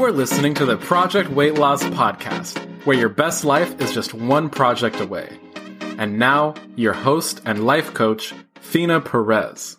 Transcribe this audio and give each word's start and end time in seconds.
You 0.00 0.06
are 0.06 0.12
listening 0.12 0.54
to 0.54 0.64
the 0.64 0.78
Project 0.78 1.28
Weight 1.28 1.56
Loss 1.56 1.84
Podcast, 1.84 2.58
where 2.86 2.96
your 2.96 3.10
best 3.10 3.44
life 3.44 3.78
is 3.82 3.92
just 3.92 4.14
one 4.14 4.48
project 4.48 4.98
away. 4.98 5.28
And 5.98 6.18
now, 6.18 6.54
your 6.74 6.94
host 6.94 7.42
and 7.44 7.66
life 7.66 7.92
coach, 7.92 8.32
Fina 8.62 9.02
Perez. 9.02 9.76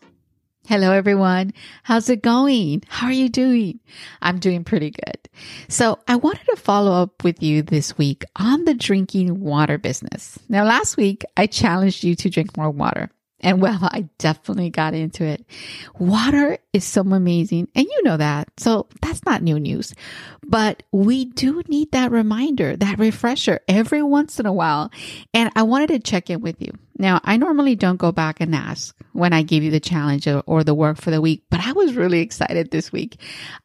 Hello, 0.68 0.92
everyone. 0.92 1.54
How's 1.82 2.08
it 2.08 2.22
going? 2.22 2.84
How 2.88 3.08
are 3.08 3.12
you 3.12 3.30
doing? 3.30 3.80
I'm 4.22 4.38
doing 4.38 4.64
pretty 4.64 4.92
good. 4.92 5.28
So 5.70 5.98
I 6.08 6.18
wanted 6.18 6.46
to 6.52 6.56
follow 6.56 6.92
up 6.92 7.24
with 7.24 7.42
you 7.42 7.64
this 7.64 7.98
week 7.98 8.24
on 8.36 8.66
the 8.66 8.76
drinking 8.76 9.40
water 9.40 9.80
business. 9.80 10.38
Now, 10.48 10.66
last 10.66 10.98
week 10.98 11.26
I 11.36 11.48
challenged 11.48 12.04
you 12.04 12.14
to 12.18 12.30
drink 12.30 12.56
more 12.56 12.70
water. 12.70 13.10
And 13.42 13.62
well, 13.62 13.80
I 13.82 14.08
definitely 14.18 14.70
got 14.70 14.94
into 14.94 15.24
it. 15.26 15.46
Water 16.00 16.58
is 16.74 16.86
so 16.86 17.02
amazing. 17.02 17.68
And 17.76 17.86
you 17.86 18.04
know 18.04 18.18
that. 18.18 18.50
So 18.58 18.88
that's 19.02 19.26
not 19.26 19.44
new 19.44 19.60
news. 19.60 19.94
But 20.46 20.84
we 20.92 21.26
do 21.26 21.62
need 21.68 21.92
that 21.92 22.12
reminder, 22.12 22.76
that 22.78 23.00
refresher 23.00 23.60
every 23.68 24.02
once 24.02 24.40
in 24.40 24.46
a 24.46 24.54
while. 24.54 24.92
And 25.34 25.52
I 25.56 25.64
wanted 25.64 25.88
to 25.90 26.00
check 26.00 26.30
in 26.30 26.42
with 26.42 26.62
you. 26.62 26.72
Now, 26.98 27.20
I 27.24 27.38
normally 27.38 27.76
don't 27.76 27.98
go 27.98 28.12
back 28.12 28.42
and 28.42 28.54
ask 28.54 28.96
when 29.14 29.34
I 29.34 29.42
give 29.42 29.64
you 29.64 29.72
the 29.72 29.80
challenge 29.80 30.28
or 30.46 30.64
the 30.64 30.76
work 30.76 30.98
for 30.98 31.10
the 31.10 31.20
week, 31.20 31.44
but 31.50 31.60
I 31.60 31.72
was 31.72 31.96
really 31.96 32.20
excited 32.20 32.70
this 32.70 32.92
week. 32.92 33.18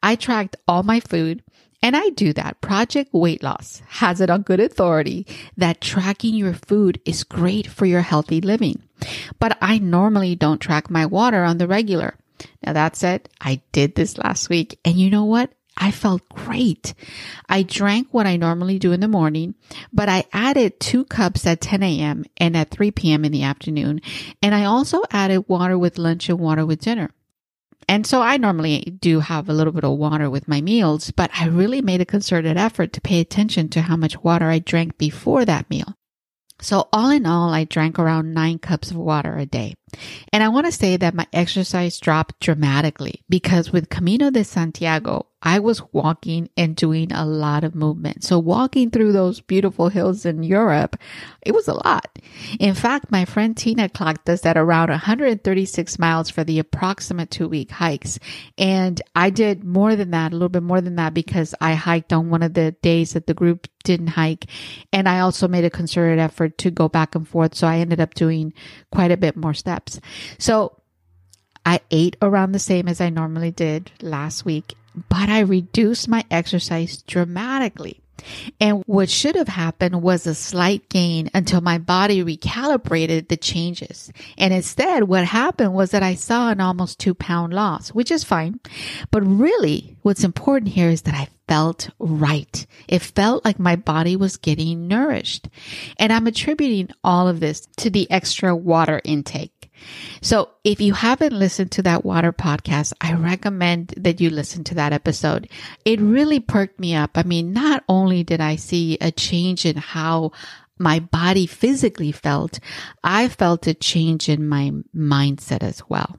I 0.02 0.16
tracked 0.16 0.56
all 0.66 0.82
my 0.82 1.00
food. 1.00 1.42
And 1.86 1.96
I 1.96 2.08
do 2.08 2.32
that. 2.32 2.60
Project 2.60 3.14
Weight 3.14 3.44
Loss 3.44 3.80
has 3.86 4.20
it 4.20 4.28
on 4.28 4.42
good 4.42 4.58
authority 4.58 5.24
that 5.56 5.80
tracking 5.80 6.34
your 6.34 6.52
food 6.52 7.00
is 7.04 7.22
great 7.22 7.68
for 7.68 7.86
your 7.86 8.00
healthy 8.00 8.40
living. 8.40 8.82
But 9.38 9.56
I 9.60 9.78
normally 9.78 10.34
don't 10.34 10.58
track 10.58 10.90
my 10.90 11.06
water 11.06 11.44
on 11.44 11.58
the 11.58 11.68
regular. 11.68 12.16
Now 12.64 12.72
that 12.72 12.96
said, 12.96 13.28
I 13.40 13.62
did 13.70 13.94
this 13.94 14.18
last 14.18 14.48
week 14.48 14.80
and 14.84 14.96
you 14.96 15.10
know 15.10 15.26
what? 15.26 15.52
I 15.76 15.92
felt 15.92 16.28
great. 16.28 16.92
I 17.48 17.62
drank 17.62 18.08
what 18.10 18.26
I 18.26 18.36
normally 18.36 18.80
do 18.80 18.90
in 18.90 18.98
the 18.98 19.06
morning, 19.06 19.54
but 19.92 20.08
I 20.08 20.24
added 20.32 20.80
two 20.80 21.04
cups 21.04 21.46
at 21.46 21.60
10 21.60 21.84
a.m. 21.84 22.24
and 22.36 22.56
at 22.56 22.72
3 22.72 22.90
p.m. 22.90 23.24
in 23.24 23.30
the 23.30 23.44
afternoon. 23.44 24.00
And 24.42 24.56
I 24.56 24.64
also 24.64 25.02
added 25.12 25.44
water 25.46 25.78
with 25.78 25.98
lunch 25.98 26.28
and 26.28 26.40
water 26.40 26.66
with 26.66 26.80
dinner. 26.80 27.10
And 27.88 28.06
so 28.06 28.20
I 28.20 28.36
normally 28.36 28.96
do 29.00 29.20
have 29.20 29.48
a 29.48 29.52
little 29.52 29.72
bit 29.72 29.84
of 29.84 29.96
water 29.96 30.28
with 30.28 30.48
my 30.48 30.60
meals, 30.60 31.12
but 31.12 31.30
I 31.34 31.46
really 31.46 31.80
made 31.80 32.00
a 32.00 32.06
concerted 32.06 32.56
effort 32.56 32.92
to 32.94 33.00
pay 33.00 33.20
attention 33.20 33.68
to 33.70 33.82
how 33.82 33.96
much 33.96 34.22
water 34.24 34.46
I 34.46 34.58
drank 34.58 34.98
before 34.98 35.44
that 35.44 35.70
meal. 35.70 35.94
So 36.60 36.88
all 36.92 37.10
in 37.10 37.26
all, 37.26 37.50
I 37.50 37.64
drank 37.64 37.98
around 37.98 38.34
nine 38.34 38.58
cups 38.58 38.90
of 38.90 38.96
water 38.96 39.36
a 39.36 39.46
day. 39.46 39.74
And 40.32 40.42
I 40.42 40.48
want 40.48 40.66
to 40.66 40.72
say 40.72 40.96
that 40.96 41.14
my 41.14 41.26
exercise 41.32 41.98
dropped 42.00 42.40
dramatically 42.40 43.22
because 43.28 43.72
with 43.72 43.88
Camino 43.88 44.30
de 44.30 44.44
Santiago, 44.44 45.26
I 45.42 45.60
was 45.60 45.80
walking 45.92 46.50
and 46.56 46.74
doing 46.74 47.12
a 47.12 47.24
lot 47.24 47.62
of 47.62 47.74
movement. 47.74 48.24
So 48.24 48.38
walking 48.38 48.90
through 48.90 49.12
those 49.12 49.40
beautiful 49.40 49.88
hills 49.88 50.26
in 50.26 50.42
Europe, 50.42 50.96
it 51.40 51.54
was 51.54 51.68
a 51.68 51.74
lot. 51.74 52.18
In 52.58 52.74
fact, 52.74 53.12
my 53.12 53.24
friend 53.24 53.56
Tina 53.56 53.88
clocked 53.88 54.28
us 54.28 54.44
at 54.44 54.56
around 54.56 54.90
136 54.90 55.98
miles 56.00 56.30
for 56.30 56.42
the 56.42 56.58
approximate 56.58 57.30
two 57.30 57.48
week 57.48 57.70
hikes. 57.70 58.18
And 58.58 59.00
I 59.14 59.30
did 59.30 59.62
more 59.62 59.94
than 59.94 60.10
that, 60.10 60.32
a 60.32 60.34
little 60.34 60.48
bit 60.48 60.64
more 60.64 60.80
than 60.80 60.96
that 60.96 61.14
because 61.14 61.54
I 61.60 61.74
hiked 61.74 62.12
on 62.12 62.28
one 62.28 62.42
of 62.42 62.54
the 62.54 62.72
days 62.82 63.12
that 63.12 63.28
the 63.28 63.34
group 63.34 63.68
didn't 63.84 64.08
hike. 64.08 64.46
And 64.92 65.08
I 65.08 65.20
also 65.20 65.46
made 65.46 65.64
a 65.64 65.70
concerted 65.70 66.18
effort 66.18 66.58
to 66.58 66.72
go 66.72 66.88
back 66.88 67.14
and 67.14 67.28
forth. 67.28 67.54
So 67.54 67.68
I 67.68 67.78
ended 67.78 68.00
up 68.00 68.14
doing 68.14 68.52
quite 68.90 69.12
a 69.12 69.16
bit 69.16 69.36
more 69.36 69.54
steps. 69.54 69.75
So 70.38 70.80
I 71.64 71.80
ate 71.90 72.16
around 72.22 72.52
the 72.52 72.58
same 72.58 72.88
as 72.88 73.00
I 73.00 73.10
normally 73.10 73.50
did 73.50 73.90
last 74.00 74.44
week 74.44 74.74
but 75.08 75.28
I 75.28 75.40
reduced 75.40 76.08
my 76.08 76.24
exercise 76.30 77.02
dramatically. 77.02 78.00
And 78.58 78.82
what 78.86 79.10
should 79.10 79.36
have 79.36 79.48
happened 79.48 80.02
was 80.02 80.26
a 80.26 80.34
slight 80.34 80.88
gain 80.88 81.30
until 81.34 81.60
my 81.60 81.76
body 81.76 82.24
recalibrated 82.24 83.28
the 83.28 83.36
changes. 83.36 84.10
And 84.38 84.54
instead, 84.54 85.04
what 85.04 85.26
happened 85.26 85.74
was 85.74 85.90
that 85.90 86.02
I 86.02 86.14
saw 86.14 86.50
an 86.50 86.60
almost 86.60 86.98
two 86.98 87.14
pound 87.14 87.52
loss, 87.52 87.90
which 87.90 88.10
is 88.10 88.24
fine. 88.24 88.58
But 89.10 89.20
really, 89.20 89.96
what's 90.02 90.24
important 90.24 90.72
here 90.72 90.88
is 90.88 91.02
that 91.02 91.14
I 91.14 91.28
felt 91.46 91.90
right. 91.98 92.66
It 92.88 93.02
felt 93.02 93.44
like 93.44 93.60
my 93.60 93.76
body 93.76 94.16
was 94.16 94.38
getting 94.38 94.88
nourished. 94.88 95.48
And 95.98 96.12
I'm 96.12 96.26
attributing 96.26 96.88
all 97.04 97.28
of 97.28 97.40
this 97.40 97.68
to 97.76 97.90
the 97.90 98.10
extra 98.10 98.56
water 98.56 99.00
intake. 99.04 99.52
So 100.20 100.50
if 100.64 100.80
you 100.80 100.94
haven't 100.94 101.32
listened 101.32 101.72
to 101.72 101.82
that 101.82 102.04
water 102.04 102.32
podcast, 102.32 102.92
I 103.00 103.14
recommend 103.14 103.94
that 103.96 104.20
you 104.20 104.30
listen 104.30 104.64
to 104.64 104.74
that 104.76 104.92
episode. 104.92 105.48
It 105.84 106.00
really 106.00 106.40
perked 106.40 106.80
me 106.80 106.94
up. 106.94 107.12
I 107.14 107.22
mean, 107.22 107.52
not 107.52 107.84
only 107.88 108.24
did 108.24 108.40
I 108.40 108.56
see 108.56 108.98
a 109.00 109.10
change 109.10 109.66
in 109.66 109.76
how 109.76 110.32
my 110.78 111.00
body 111.00 111.46
physically 111.46 112.12
felt, 112.12 112.58
I 113.02 113.28
felt 113.28 113.66
a 113.66 113.74
change 113.74 114.28
in 114.28 114.48
my 114.48 114.72
mindset 114.94 115.62
as 115.62 115.82
well. 115.88 116.18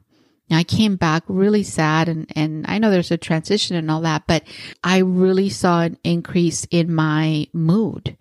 Now, 0.50 0.58
I 0.58 0.64
came 0.64 0.96
back 0.96 1.24
really 1.28 1.64
sad 1.64 2.08
and, 2.08 2.32
and 2.34 2.66
I 2.68 2.78
know 2.78 2.90
there's 2.90 3.12
a 3.12 3.18
transition 3.18 3.76
and 3.76 3.92
all 3.92 4.02
that, 4.02 4.24
but 4.28 4.44
I 4.82 5.00
really 5.00 5.50
saw 5.50 5.82
an 5.82 5.98
increase 6.06 6.66
in 6.72 6.94
my 6.94 7.48
mood 7.52 8.18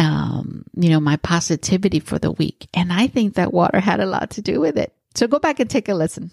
um, 0.00 0.64
you 0.74 0.88
know, 0.88 0.98
my 0.98 1.16
positivity 1.16 2.00
for 2.00 2.18
the 2.18 2.32
week. 2.32 2.68
And 2.72 2.92
I 2.92 3.06
think 3.06 3.34
that 3.34 3.52
water 3.52 3.80
had 3.80 4.00
a 4.00 4.06
lot 4.06 4.30
to 4.30 4.42
do 4.42 4.58
with 4.58 4.78
it. 4.78 4.94
So 5.14 5.28
go 5.28 5.38
back 5.38 5.60
and 5.60 5.68
take 5.68 5.88
a 5.88 5.94
listen. 5.94 6.30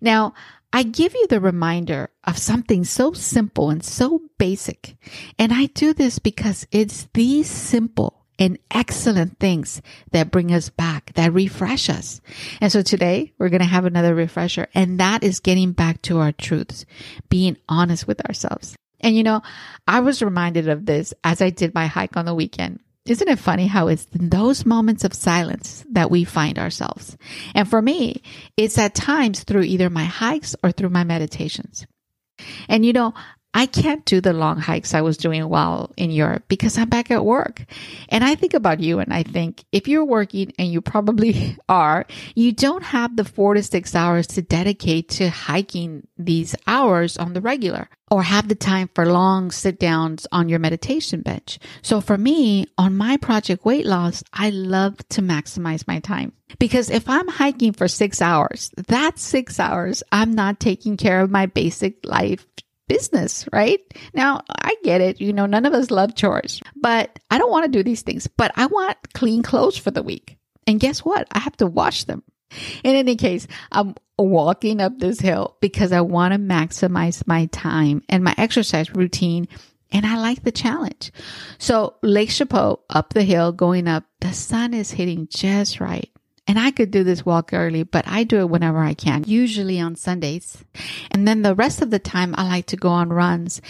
Now, 0.00 0.34
I 0.72 0.82
give 0.82 1.14
you 1.14 1.26
the 1.28 1.40
reminder 1.40 2.10
of 2.24 2.38
something 2.38 2.84
so 2.84 3.12
simple 3.12 3.70
and 3.70 3.84
so 3.84 4.22
basic. 4.38 4.96
And 5.38 5.52
I 5.52 5.66
do 5.66 5.92
this 5.92 6.18
because 6.18 6.66
it's 6.72 7.08
these 7.14 7.48
simple 7.48 8.24
and 8.38 8.58
excellent 8.70 9.38
things 9.38 9.80
that 10.10 10.30
bring 10.30 10.52
us 10.52 10.70
back, 10.70 11.12
that 11.14 11.32
refresh 11.32 11.88
us. 11.88 12.20
And 12.60 12.72
so 12.72 12.82
today 12.82 13.32
we're 13.38 13.50
going 13.50 13.60
to 13.60 13.66
have 13.66 13.84
another 13.84 14.14
refresher 14.14 14.66
and 14.74 14.98
that 14.98 15.22
is 15.22 15.38
getting 15.38 15.72
back 15.72 16.02
to 16.02 16.18
our 16.18 16.32
truths, 16.32 16.84
being 17.28 17.58
honest 17.68 18.08
with 18.08 18.20
ourselves. 18.26 18.74
And 19.02 19.16
you 19.16 19.22
know, 19.22 19.42
I 19.86 20.00
was 20.00 20.22
reminded 20.22 20.68
of 20.68 20.86
this 20.86 21.12
as 21.24 21.42
I 21.42 21.50
did 21.50 21.74
my 21.74 21.86
hike 21.86 22.16
on 22.16 22.24
the 22.24 22.34
weekend. 22.34 22.80
Isn't 23.04 23.28
it 23.28 23.38
funny 23.38 23.66
how 23.66 23.88
it's 23.88 24.06
in 24.12 24.28
those 24.28 24.64
moments 24.64 25.02
of 25.02 25.12
silence 25.12 25.84
that 25.90 26.10
we 26.10 26.22
find 26.22 26.56
ourselves? 26.56 27.16
And 27.52 27.68
for 27.68 27.82
me, 27.82 28.22
it's 28.56 28.78
at 28.78 28.94
times 28.94 29.42
through 29.42 29.62
either 29.62 29.90
my 29.90 30.04
hikes 30.04 30.54
or 30.62 30.70
through 30.70 30.90
my 30.90 31.02
meditations. 31.02 31.84
And 32.68 32.86
you 32.86 32.92
know, 32.92 33.12
I 33.54 33.66
can't 33.66 34.04
do 34.06 34.20
the 34.20 34.32
long 34.32 34.58
hikes 34.58 34.94
I 34.94 35.02
was 35.02 35.18
doing 35.18 35.46
while 35.48 35.92
in 35.96 36.10
Europe 36.10 36.44
because 36.48 36.78
I'm 36.78 36.88
back 36.88 37.10
at 37.10 37.24
work. 37.24 37.64
And 38.08 38.24
I 38.24 38.34
think 38.34 38.54
about 38.54 38.80
you 38.80 38.98
and 38.98 39.12
I 39.12 39.22
think 39.24 39.64
if 39.72 39.88
you're 39.88 40.04
working 40.04 40.52
and 40.58 40.72
you 40.72 40.80
probably 40.80 41.58
are, 41.68 42.06
you 42.34 42.52
don't 42.52 42.82
have 42.82 43.16
the 43.16 43.24
four 43.24 43.54
to 43.54 43.62
six 43.62 43.94
hours 43.94 44.26
to 44.28 44.42
dedicate 44.42 45.10
to 45.10 45.28
hiking 45.28 46.06
these 46.16 46.56
hours 46.66 47.18
on 47.18 47.34
the 47.34 47.42
regular 47.42 47.88
or 48.10 48.22
have 48.22 48.48
the 48.48 48.54
time 48.54 48.88
for 48.94 49.06
long 49.06 49.50
sit 49.50 49.78
downs 49.78 50.26
on 50.32 50.48
your 50.48 50.58
meditation 50.58 51.20
bench. 51.20 51.58
So 51.82 52.00
for 52.00 52.16
me, 52.16 52.66
on 52.78 52.96
my 52.96 53.16
project 53.18 53.64
weight 53.64 53.86
loss, 53.86 54.22
I 54.32 54.50
love 54.50 54.96
to 55.10 55.22
maximize 55.22 55.86
my 55.86 55.98
time. 56.00 56.32
Because 56.58 56.90
if 56.90 57.08
I'm 57.08 57.28
hiking 57.28 57.72
for 57.72 57.88
six 57.88 58.20
hours, 58.20 58.70
that's 58.76 59.22
six 59.22 59.58
hours 59.58 60.02
I'm 60.12 60.32
not 60.32 60.60
taking 60.60 60.96
care 60.96 61.20
of 61.20 61.30
my 61.30 61.46
basic 61.46 62.04
life 62.04 62.46
business, 62.88 63.46
right? 63.52 63.80
Now, 64.14 64.42
I 64.48 64.76
get 64.82 65.00
it. 65.00 65.20
You 65.20 65.32
know, 65.32 65.46
none 65.46 65.66
of 65.66 65.72
us 65.72 65.90
love 65.90 66.14
chores, 66.14 66.60
but 66.76 67.18
I 67.30 67.38
don't 67.38 67.50
want 67.50 67.64
to 67.64 67.70
do 67.70 67.82
these 67.82 68.02
things, 68.02 68.26
but 68.26 68.52
I 68.56 68.66
want 68.66 68.96
clean 69.14 69.42
clothes 69.42 69.76
for 69.76 69.90
the 69.90 70.02
week. 70.02 70.36
And 70.66 70.80
guess 70.80 71.04
what? 71.04 71.26
I 71.32 71.40
have 71.40 71.56
to 71.58 71.66
wash 71.66 72.04
them. 72.04 72.22
In 72.84 72.94
any 72.94 73.16
case, 73.16 73.46
I'm 73.70 73.94
walking 74.18 74.80
up 74.80 74.98
this 74.98 75.20
hill 75.20 75.56
because 75.60 75.92
I 75.92 76.02
want 76.02 76.32
to 76.34 76.38
maximize 76.38 77.26
my 77.26 77.46
time 77.46 78.02
and 78.08 78.22
my 78.22 78.34
exercise 78.36 78.94
routine. 78.94 79.48
And 79.90 80.06
I 80.06 80.16
like 80.18 80.42
the 80.42 80.52
challenge. 80.52 81.12
So 81.58 81.96
Lake 82.02 82.30
Chabot 82.30 82.80
up 82.88 83.12
the 83.12 83.24
hill 83.24 83.52
going 83.52 83.88
up, 83.88 84.04
the 84.20 84.32
sun 84.32 84.74
is 84.74 84.90
hitting 84.90 85.28
just 85.30 85.80
right. 85.80 86.10
And 86.52 86.58
I 86.58 86.70
could 86.70 86.90
do 86.90 87.02
this 87.02 87.24
walk 87.24 87.54
early, 87.54 87.82
but 87.82 88.06
I 88.06 88.24
do 88.24 88.40
it 88.40 88.50
whenever 88.50 88.80
I 88.80 88.92
can, 88.92 89.24
usually 89.26 89.80
on 89.80 89.96
Sundays. 89.96 90.62
And 91.10 91.26
then 91.26 91.40
the 91.40 91.54
rest 91.54 91.80
of 91.80 91.88
the 91.88 91.98
time, 91.98 92.34
I 92.36 92.46
like 92.46 92.66
to 92.66 92.76
go 92.76 92.90
on 92.90 93.08
runs. 93.08 93.62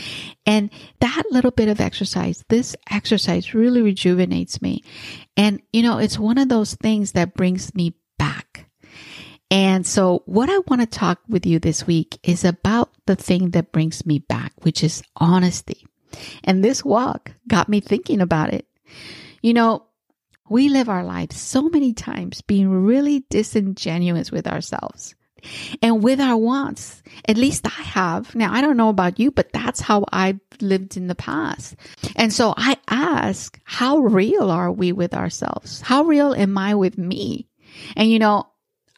And 0.47 0.69
that 0.99 1.23
little 1.31 1.53
bit 1.53 1.69
of 1.69 1.81
exercise, 1.81 2.45
this 2.49 2.75
exercise 2.91 3.55
really 3.55 3.83
rejuvenates 3.83 4.61
me. 4.61 4.83
And, 5.37 5.63
you 5.73 5.85
know, 5.85 5.99
it's 5.99 6.19
one 6.19 6.39
of 6.39 6.49
those 6.49 6.75
things 6.75 7.13
that 7.13 7.35
brings 7.35 7.73
me 7.73 7.95
back. 8.19 8.67
And 9.49 9.87
so 9.87 10.25
what 10.27 10.51
I 10.51 10.59
want 10.67 10.81
to 10.81 10.87
talk 10.89 11.21
with 11.29 11.47
you 11.47 11.61
this 11.61 11.87
week 11.87 12.19
is 12.25 12.45
about 12.45 12.91
the 13.07 13.15
thing 13.15 13.51
that 13.51 13.71
brings 13.71 14.05
me 14.05 14.19
back, 14.19 14.55
which 14.63 14.83
is 14.83 15.05
honesty. 15.15 15.87
And 16.43 16.65
this 16.65 16.85
walk 16.85 17.31
got 17.47 17.69
me 17.69 17.79
thinking 17.79 18.21
about 18.21 18.53
it. 18.53 18.67
You 19.41 19.55
know, 19.55 19.85
we 20.49 20.69
live 20.69 20.89
our 20.89 21.05
lives 21.05 21.41
so 21.41 21.69
many 21.69 21.93
times 21.93 22.43
being 22.43 22.69
really 22.69 23.25
disingenuous 23.31 24.31
with 24.31 24.47
ourselves. 24.47 25.15
And 25.81 26.05
with 26.05 26.21
our 26.21 26.37
wants, 26.37 27.03
at 27.27 27.37
least 27.37 27.67
I 27.67 27.83
have. 27.83 28.35
Now, 28.35 28.53
I 28.53 28.61
don't 28.61 28.77
know 28.77 28.91
about 28.91 29.19
you, 29.19 29.31
but 29.33 29.53
that's 29.53 29.81
how 29.81 30.05
I've 30.13 30.39
lived 30.61 30.97
in 30.97 31.09
the 31.09 31.17
past. 31.17 31.75
And 32.15 32.33
so 32.33 32.55
I 32.57 32.77
ask, 32.89 33.59
how 33.65 33.99
real 33.99 34.51
are 34.51 34.71
we 34.71 34.93
with 34.93 35.15
ourselves? 35.15 35.81
How 35.81 36.05
real 36.05 36.33
am 36.33 36.57
I 36.57 36.77
with 36.77 36.97
me? 36.97 37.49
And 37.97 38.11
you 38.11 38.19
know, 38.19 38.47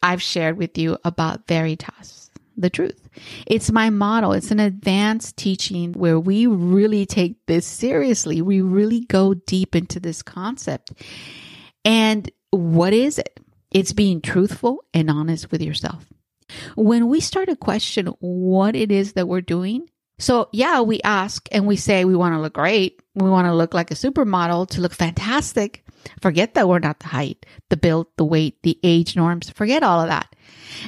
I've 0.03 0.21
shared 0.21 0.57
with 0.57 0.77
you 0.77 0.97
about 1.03 1.47
Veritas, 1.47 2.24
the 2.57 2.69
truth. 2.69 3.09
It's 3.45 3.71
my 3.71 3.89
model. 3.89 4.33
It's 4.33 4.51
an 4.51 4.59
advanced 4.59 5.37
teaching 5.37 5.93
where 5.93 6.19
we 6.19 6.47
really 6.47 7.05
take 7.05 7.45
this 7.45 7.65
seriously. 7.65 8.41
We 8.41 8.61
really 8.61 9.01
go 9.01 9.33
deep 9.33 9.75
into 9.75 9.99
this 9.99 10.21
concept. 10.21 10.91
And 11.83 12.29
what 12.51 12.93
is 12.93 13.19
it? 13.19 13.39
It's 13.71 13.93
being 13.93 14.21
truthful 14.21 14.83
and 14.93 15.09
honest 15.09 15.51
with 15.51 15.61
yourself. 15.61 16.05
When 16.75 17.07
we 17.07 17.19
start 17.19 17.49
to 17.49 17.55
question 17.55 18.07
what 18.19 18.75
it 18.75 18.91
is 18.91 19.13
that 19.13 19.27
we're 19.27 19.41
doing, 19.41 19.89
so 20.17 20.47
yeah, 20.53 20.81
we 20.81 21.01
ask 21.01 21.47
and 21.51 21.65
we 21.67 21.75
say 21.75 22.05
we 22.05 22.15
want 22.15 22.35
to 22.35 22.39
look 22.39 22.53
great. 22.53 23.01
We 23.15 23.29
want 23.29 23.47
to 23.47 23.53
look 23.53 23.73
like 23.73 23.91
a 23.91 23.95
supermodel 23.95 24.69
to 24.69 24.81
look 24.81 24.93
fantastic. 24.93 25.83
Forget 26.21 26.53
that 26.53 26.69
we're 26.69 26.79
not 26.79 26.99
the 26.99 27.07
height, 27.07 27.45
the 27.69 27.77
build, 27.77 28.07
the 28.17 28.25
weight, 28.25 28.61
the 28.63 28.79
age 28.83 29.15
norms. 29.15 29.49
Forget 29.49 29.83
all 29.83 30.01
of 30.01 30.07
that. 30.07 30.33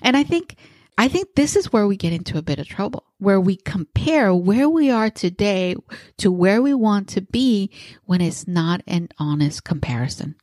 And 0.03 0.15
I 0.15 0.23
think, 0.23 0.55
I 0.97 1.07
think 1.07 1.35
this 1.35 1.55
is 1.55 1.71
where 1.71 1.85
we 1.85 1.95
get 1.95 2.13
into 2.13 2.37
a 2.37 2.41
bit 2.41 2.57
of 2.59 2.67
trouble, 2.67 3.03
where 3.19 3.39
we 3.39 3.55
compare 3.55 4.33
where 4.33 4.67
we 4.67 4.89
are 4.89 5.11
today 5.11 5.75
to 6.17 6.31
where 6.31 6.61
we 6.61 6.73
want 6.73 7.09
to 7.09 7.21
be 7.21 7.69
when 8.05 8.19
it's 8.19 8.47
not 8.47 8.81
an 8.87 9.09
honest 9.19 9.63
comparison. 9.63 10.35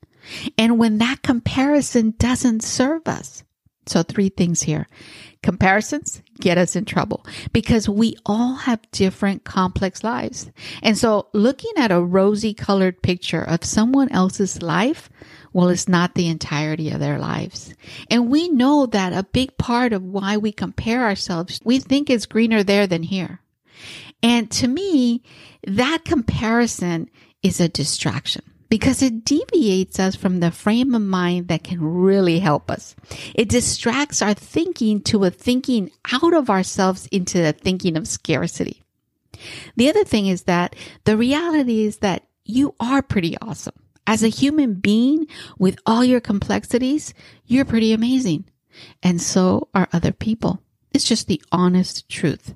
And 0.56 0.78
when 0.78 0.98
that 0.98 1.22
comparison 1.22 2.14
doesn't 2.18 2.62
serve 2.62 3.06
us. 3.06 3.42
So 3.86 4.02
three 4.02 4.30
things 4.30 4.62
here. 4.62 4.86
Comparisons 5.42 6.22
get 6.40 6.56
us 6.56 6.74
in 6.74 6.86
trouble 6.86 7.26
because 7.52 7.86
we 7.86 8.16
all 8.24 8.54
have 8.54 8.80
different 8.92 9.44
complex 9.44 10.02
lives. 10.02 10.50
And 10.82 10.96
so 10.96 11.28
looking 11.34 11.72
at 11.76 11.92
a 11.92 12.00
rosy 12.00 12.54
colored 12.54 13.02
picture 13.02 13.42
of 13.42 13.62
someone 13.62 14.10
else's 14.10 14.62
life, 14.62 15.10
well, 15.54 15.68
it's 15.68 15.88
not 15.88 16.14
the 16.14 16.26
entirety 16.26 16.90
of 16.90 16.98
their 16.98 17.18
lives. 17.18 17.72
And 18.10 18.28
we 18.28 18.48
know 18.48 18.86
that 18.86 19.12
a 19.12 19.22
big 19.22 19.56
part 19.56 19.92
of 19.92 20.02
why 20.02 20.36
we 20.36 20.50
compare 20.50 21.04
ourselves, 21.04 21.60
we 21.64 21.78
think 21.78 22.10
it's 22.10 22.26
greener 22.26 22.64
there 22.64 22.88
than 22.88 23.04
here. 23.04 23.40
And 24.20 24.50
to 24.50 24.66
me, 24.66 25.22
that 25.64 26.04
comparison 26.04 27.08
is 27.42 27.60
a 27.60 27.68
distraction 27.68 28.42
because 28.68 29.00
it 29.00 29.24
deviates 29.24 30.00
us 30.00 30.16
from 30.16 30.40
the 30.40 30.50
frame 30.50 30.92
of 30.92 31.02
mind 31.02 31.46
that 31.46 31.62
can 31.62 31.80
really 31.80 32.40
help 32.40 32.68
us. 32.68 32.96
It 33.32 33.48
distracts 33.48 34.22
our 34.22 34.34
thinking 34.34 35.02
to 35.02 35.22
a 35.22 35.30
thinking 35.30 35.92
out 36.12 36.34
of 36.34 36.50
ourselves 36.50 37.06
into 37.12 37.48
a 37.48 37.52
thinking 37.52 37.96
of 37.96 38.08
scarcity. 38.08 38.82
The 39.76 39.88
other 39.88 40.02
thing 40.02 40.26
is 40.26 40.42
that 40.42 40.74
the 41.04 41.16
reality 41.16 41.84
is 41.84 41.98
that 41.98 42.24
you 42.44 42.74
are 42.80 43.02
pretty 43.02 43.36
awesome. 43.40 43.74
As 44.06 44.22
a 44.22 44.28
human 44.28 44.74
being 44.74 45.26
with 45.58 45.78
all 45.86 46.04
your 46.04 46.20
complexities, 46.20 47.14
you're 47.46 47.64
pretty 47.64 47.92
amazing. 47.92 48.44
And 49.02 49.20
so 49.20 49.68
are 49.74 49.88
other 49.92 50.12
people. 50.12 50.60
It's 50.92 51.04
just 51.04 51.26
the 51.26 51.42
honest 51.50 52.08
truth. 52.08 52.54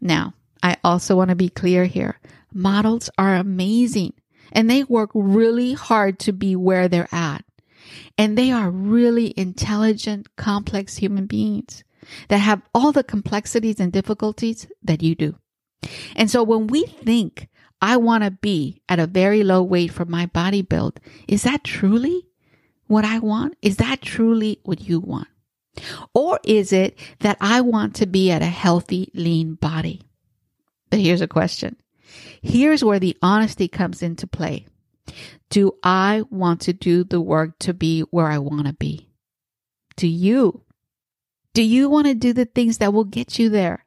Now, 0.00 0.34
I 0.62 0.76
also 0.82 1.16
want 1.16 1.30
to 1.30 1.36
be 1.36 1.48
clear 1.48 1.84
here. 1.84 2.18
Models 2.52 3.10
are 3.18 3.36
amazing 3.36 4.14
and 4.52 4.68
they 4.68 4.84
work 4.84 5.10
really 5.14 5.74
hard 5.74 6.18
to 6.20 6.32
be 6.32 6.56
where 6.56 6.88
they're 6.88 7.08
at. 7.12 7.44
And 8.16 8.36
they 8.36 8.50
are 8.50 8.70
really 8.70 9.32
intelligent, 9.36 10.34
complex 10.36 10.96
human 10.96 11.26
beings 11.26 11.84
that 12.28 12.38
have 12.38 12.62
all 12.74 12.92
the 12.92 13.04
complexities 13.04 13.80
and 13.80 13.92
difficulties 13.92 14.66
that 14.82 15.02
you 15.02 15.14
do. 15.14 15.36
And 16.16 16.30
so 16.30 16.42
when 16.42 16.66
we 16.66 16.86
think, 16.86 17.48
I 17.80 17.96
want 17.96 18.24
to 18.24 18.30
be 18.30 18.82
at 18.88 18.98
a 18.98 19.06
very 19.06 19.44
low 19.44 19.62
weight 19.62 19.92
for 19.92 20.04
my 20.04 20.26
body 20.26 20.62
build, 20.62 21.00
is 21.26 21.44
that 21.44 21.64
truly 21.64 22.26
what 22.86 23.04
I 23.04 23.18
want? 23.18 23.56
Is 23.62 23.76
that 23.76 24.02
truly 24.02 24.60
what 24.64 24.80
you 24.80 25.00
want? 25.00 25.28
Or 26.14 26.40
is 26.44 26.72
it 26.72 26.98
that 27.20 27.36
I 27.40 27.60
want 27.60 27.94
to 27.96 28.06
be 28.06 28.30
at 28.30 28.42
a 28.42 28.46
healthy, 28.46 29.10
lean 29.14 29.54
body? 29.54 30.02
But 30.90 31.00
here's 31.00 31.20
a 31.20 31.28
question. 31.28 31.76
Here's 32.42 32.82
where 32.82 32.98
the 32.98 33.16
honesty 33.22 33.68
comes 33.68 34.02
into 34.02 34.26
play. 34.26 34.66
Do 35.50 35.72
I 35.82 36.24
want 36.30 36.62
to 36.62 36.72
do 36.72 37.04
the 37.04 37.20
work 37.20 37.58
to 37.60 37.74
be 37.74 38.00
where 38.10 38.26
I 38.26 38.38
want 38.38 38.66
to 38.66 38.72
be? 38.72 39.08
Do 39.96 40.08
you? 40.08 40.62
Do 41.54 41.62
you 41.62 41.88
want 41.88 42.06
to 42.06 42.14
do 42.14 42.32
the 42.32 42.44
things 42.44 42.78
that 42.78 42.92
will 42.92 43.04
get 43.04 43.38
you 43.38 43.48
there? 43.48 43.84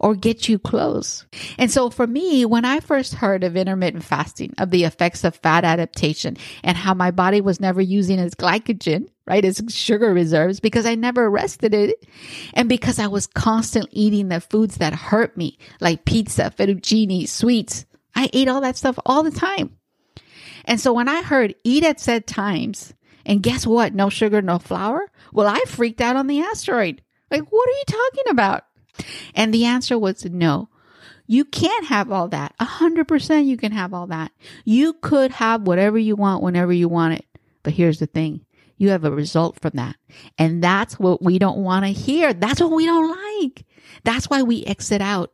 Or 0.00 0.14
get 0.14 0.48
you 0.48 0.58
close. 0.58 1.26
And 1.58 1.70
so 1.70 1.90
for 1.90 2.06
me, 2.06 2.44
when 2.44 2.64
I 2.64 2.80
first 2.80 3.14
heard 3.14 3.44
of 3.44 3.56
intermittent 3.56 4.04
fasting, 4.04 4.54
of 4.58 4.70
the 4.70 4.84
effects 4.84 5.24
of 5.24 5.36
fat 5.36 5.64
adaptation 5.64 6.36
and 6.62 6.76
how 6.76 6.94
my 6.94 7.10
body 7.10 7.40
was 7.40 7.60
never 7.60 7.80
using 7.80 8.18
its 8.18 8.34
glycogen, 8.34 9.08
right, 9.26 9.44
its 9.44 9.72
sugar 9.72 10.12
reserves 10.12 10.60
because 10.60 10.86
I 10.86 10.94
never 10.94 11.30
rested 11.30 11.74
it 11.74 12.06
and 12.54 12.68
because 12.68 12.98
I 12.98 13.06
was 13.06 13.26
constantly 13.26 13.90
eating 13.92 14.28
the 14.28 14.40
foods 14.40 14.76
that 14.76 14.94
hurt 14.94 15.36
me, 15.36 15.58
like 15.80 16.04
pizza, 16.04 16.52
fettuccine, 16.56 17.28
sweets. 17.28 17.86
I 18.14 18.30
ate 18.32 18.48
all 18.48 18.60
that 18.62 18.76
stuff 18.76 18.98
all 19.06 19.22
the 19.22 19.30
time. 19.30 19.76
And 20.64 20.80
so 20.80 20.92
when 20.92 21.08
I 21.08 21.22
heard 21.22 21.54
eat 21.64 21.84
at 21.84 22.00
set 22.00 22.26
times, 22.26 22.92
and 23.24 23.42
guess 23.42 23.66
what? 23.66 23.94
No 23.94 24.08
sugar, 24.08 24.40
no 24.40 24.58
flour. 24.58 25.10
Well, 25.32 25.46
I 25.46 25.60
freaked 25.66 26.00
out 26.00 26.16
on 26.16 26.26
the 26.26 26.40
asteroid. 26.40 27.02
Like, 27.30 27.50
what 27.50 27.68
are 27.68 27.72
you 27.72 27.84
talking 27.86 28.30
about? 28.30 28.64
And 29.34 29.52
the 29.52 29.64
answer 29.64 29.98
was 29.98 30.24
no. 30.24 30.68
You 31.26 31.44
can't 31.44 31.86
have 31.86 32.10
all 32.10 32.28
that. 32.28 32.54
A 32.58 32.64
hundred 32.64 33.06
percent 33.06 33.46
you 33.46 33.56
can 33.56 33.72
have 33.72 33.92
all 33.92 34.06
that. 34.06 34.32
You 34.64 34.94
could 34.94 35.30
have 35.32 35.66
whatever 35.66 35.98
you 35.98 36.16
want 36.16 36.42
whenever 36.42 36.72
you 36.72 36.88
want 36.88 37.14
it. 37.14 37.26
But 37.62 37.74
here's 37.74 37.98
the 37.98 38.06
thing. 38.06 38.46
You 38.78 38.90
have 38.90 39.04
a 39.04 39.10
result 39.10 39.60
from 39.60 39.72
that. 39.74 39.96
And 40.38 40.62
that's 40.62 40.98
what 40.98 41.22
we 41.22 41.38
don't 41.38 41.58
want 41.58 41.84
to 41.84 41.90
hear. 41.90 42.32
That's 42.32 42.60
what 42.60 42.70
we 42.70 42.86
don't 42.86 43.10
like. 43.10 43.66
That's 44.04 44.30
why 44.30 44.42
we 44.42 44.64
exit 44.64 45.02
out. 45.02 45.32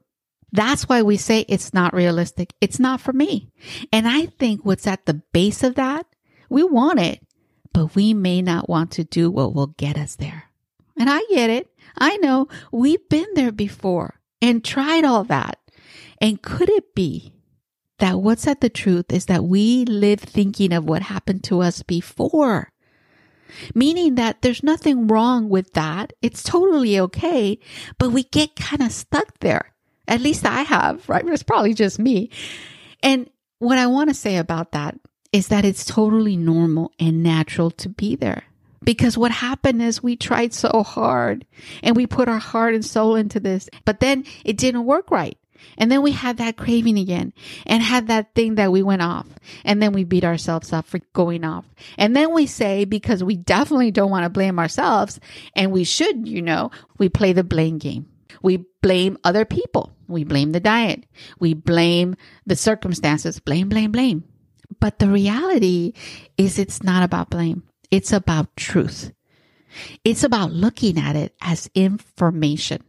That's 0.50 0.88
why 0.88 1.02
we 1.02 1.16
say 1.16 1.40
it's 1.48 1.74
not 1.74 1.94
realistic. 1.94 2.54
It's 2.60 2.78
not 2.78 3.00
for 3.00 3.12
me. 3.12 3.50
And 3.92 4.08
I 4.08 4.26
think 4.26 4.64
what's 4.64 4.86
at 4.86 5.04
the 5.04 5.14
base 5.32 5.62
of 5.62 5.74
that, 5.74 6.06
we 6.48 6.62
want 6.62 7.00
it, 7.00 7.20
but 7.72 7.94
we 7.94 8.14
may 8.14 8.40
not 8.40 8.68
want 8.68 8.92
to 8.92 9.04
do 9.04 9.30
what 9.30 9.54
will 9.54 9.68
get 9.68 9.98
us 9.98 10.16
there. 10.16 10.44
And 10.96 11.10
I 11.10 11.20
get 11.28 11.50
it. 11.50 11.68
I 11.96 12.16
know 12.18 12.48
we've 12.72 13.08
been 13.08 13.26
there 13.34 13.52
before 13.52 14.20
and 14.40 14.64
tried 14.64 15.04
all 15.04 15.24
that. 15.24 15.58
And 16.20 16.42
could 16.42 16.68
it 16.70 16.94
be 16.94 17.32
that 17.98 18.20
what's 18.20 18.46
at 18.46 18.60
the 18.60 18.68
truth 18.68 19.12
is 19.12 19.26
that 19.26 19.44
we 19.44 19.84
live 19.84 20.20
thinking 20.20 20.72
of 20.72 20.84
what 20.84 21.02
happened 21.02 21.44
to 21.44 21.60
us 21.60 21.82
before? 21.82 22.72
Meaning 23.74 24.16
that 24.16 24.42
there's 24.42 24.62
nothing 24.62 25.06
wrong 25.06 25.48
with 25.48 25.74
that. 25.74 26.12
It's 26.22 26.42
totally 26.42 26.98
okay, 26.98 27.58
but 27.98 28.10
we 28.10 28.24
get 28.24 28.56
kind 28.56 28.82
of 28.82 28.90
stuck 28.90 29.38
there. 29.40 29.72
At 30.08 30.20
least 30.20 30.44
I 30.44 30.62
have, 30.62 31.08
right? 31.08 31.26
It's 31.26 31.42
probably 31.42 31.74
just 31.74 31.98
me. 31.98 32.30
And 33.02 33.30
what 33.58 33.78
I 33.78 33.86
want 33.86 34.10
to 34.10 34.14
say 34.14 34.36
about 34.36 34.72
that 34.72 34.98
is 35.32 35.48
that 35.48 35.64
it's 35.64 35.84
totally 35.84 36.36
normal 36.36 36.92
and 36.98 37.22
natural 37.22 37.70
to 37.70 37.88
be 37.88 38.16
there. 38.16 38.44
Because 38.84 39.16
what 39.16 39.30
happened 39.30 39.82
is 39.82 40.02
we 40.02 40.16
tried 40.16 40.52
so 40.52 40.82
hard 40.82 41.46
and 41.82 41.96
we 41.96 42.06
put 42.06 42.28
our 42.28 42.38
heart 42.38 42.74
and 42.74 42.84
soul 42.84 43.16
into 43.16 43.40
this, 43.40 43.68
but 43.84 44.00
then 44.00 44.24
it 44.44 44.56
didn't 44.56 44.84
work 44.84 45.10
right. 45.10 45.38
And 45.78 45.90
then 45.90 46.02
we 46.02 46.12
had 46.12 46.36
that 46.38 46.56
craving 46.56 46.98
again 46.98 47.32
and 47.66 47.82
had 47.82 48.08
that 48.08 48.34
thing 48.34 48.56
that 48.56 48.70
we 48.70 48.82
went 48.82 49.02
off. 49.02 49.26
And 49.64 49.82
then 49.82 49.92
we 49.92 50.04
beat 50.04 50.24
ourselves 50.24 50.72
up 50.72 50.86
for 50.86 51.00
going 51.12 51.44
off. 51.44 51.64
And 51.96 52.14
then 52.14 52.32
we 52.32 52.46
say, 52.46 52.84
because 52.84 53.24
we 53.24 53.36
definitely 53.36 53.90
don't 53.90 54.10
want 54.10 54.24
to 54.24 54.30
blame 54.30 54.58
ourselves, 54.58 55.20
and 55.56 55.72
we 55.72 55.84
should, 55.84 56.28
you 56.28 56.42
know, 56.42 56.70
we 56.98 57.08
play 57.08 57.32
the 57.32 57.44
blame 57.44 57.78
game. 57.78 58.08
We 58.42 58.64
blame 58.82 59.18
other 59.24 59.44
people. 59.44 59.92
We 60.06 60.24
blame 60.24 60.52
the 60.52 60.60
diet. 60.60 61.06
We 61.38 61.54
blame 61.54 62.16
the 62.46 62.56
circumstances. 62.56 63.40
Blame, 63.40 63.68
blame, 63.68 63.90
blame. 63.90 64.24
But 64.80 64.98
the 64.98 65.08
reality 65.08 65.94
is 66.36 66.58
it's 66.58 66.82
not 66.82 67.02
about 67.02 67.30
blame. 67.30 67.62
It's 67.94 68.10
about 68.10 68.56
truth. 68.56 69.12
It's 70.02 70.24
about 70.24 70.50
looking 70.50 70.98
at 70.98 71.14
it 71.14 71.32
as 71.40 71.70
information, 71.76 72.82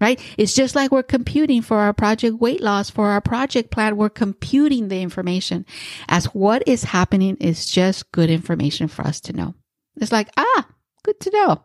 right? 0.00 0.20
It's 0.36 0.52
just 0.52 0.74
like 0.74 0.90
we're 0.90 1.04
computing 1.04 1.62
for 1.62 1.76
our 1.78 1.92
project 1.92 2.40
weight 2.40 2.60
loss, 2.60 2.90
for 2.90 3.10
our 3.10 3.20
project 3.20 3.70
plan. 3.70 3.96
We're 3.96 4.10
computing 4.10 4.88
the 4.88 5.00
information 5.00 5.64
as 6.08 6.24
what 6.34 6.66
is 6.66 6.82
happening 6.82 7.36
is 7.36 7.70
just 7.70 8.10
good 8.10 8.30
information 8.30 8.88
for 8.88 9.06
us 9.06 9.20
to 9.20 9.32
know. 9.32 9.54
It's 10.00 10.10
like, 10.10 10.28
ah, 10.36 10.66
good 11.04 11.20
to 11.20 11.30
know. 11.30 11.64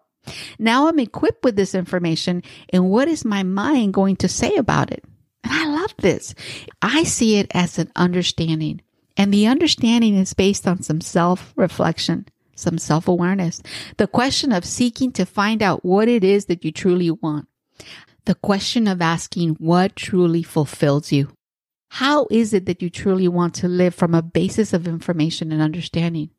Now 0.60 0.88
I'm 0.88 1.00
equipped 1.00 1.44
with 1.44 1.56
this 1.56 1.74
information 1.74 2.44
and 2.70 2.92
what 2.92 3.08
is 3.08 3.26
my 3.26 3.42
mind 3.42 3.96
going 3.96 4.18
to 4.18 4.28
say 4.28 4.56
about 4.56 4.92
it? 4.92 5.04
And 5.44 5.52
I 5.52 5.66
love 5.66 5.96
this. 5.98 6.36
I 6.84 7.06
see 7.06 7.38
it 7.38 7.48
as 7.56 7.80
an 7.80 7.92
understanding 7.96 8.82
and 9.18 9.34
the 9.34 9.48
understanding 9.48 10.16
is 10.16 10.36
based 10.36 10.68
on 10.68 10.84
some 10.84 11.02
self 11.02 11.54
reflection 11.56 12.28
some 12.58 12.78
self 12.78 13.08
awareness, 13.08 13.62
the 13.98 14.08
question 14.08 14.52
of 14.52 14.66
seeking 14.66 15.12
to 15.14 15.26
find 15.26 15.62
out 15.62 15.86
what 15.86 16.08
it 16.08 16.24
is 16.24 16.46
that 16.46 16.66
you 16.66 16.72
truly 16.72 17.12
want, 17.12 17.48
the 18.26 18.36
question 18.36 18.88
of 18.88 19.02
asking 19.02 19.56
what 19.56 19.96
truly 19.96 20.44
fulfills 20.44 21.12
you. 21.12 21.32
How 21.90 22.28
is 22.30 22.54
it 22.54 22.66
that 22.66 22.82
you 22.82 22.90
truly 22.90 23.28
want 23.28 23.54
to 23.56 23.68
live 23.68 23.96
from 23.96 24.14
a 24.14 24.22
basis 24.22 24.74
of 24.74 24.88
information 24.88 25.52
and 25.52 25.62
understanding? 25.62 26.32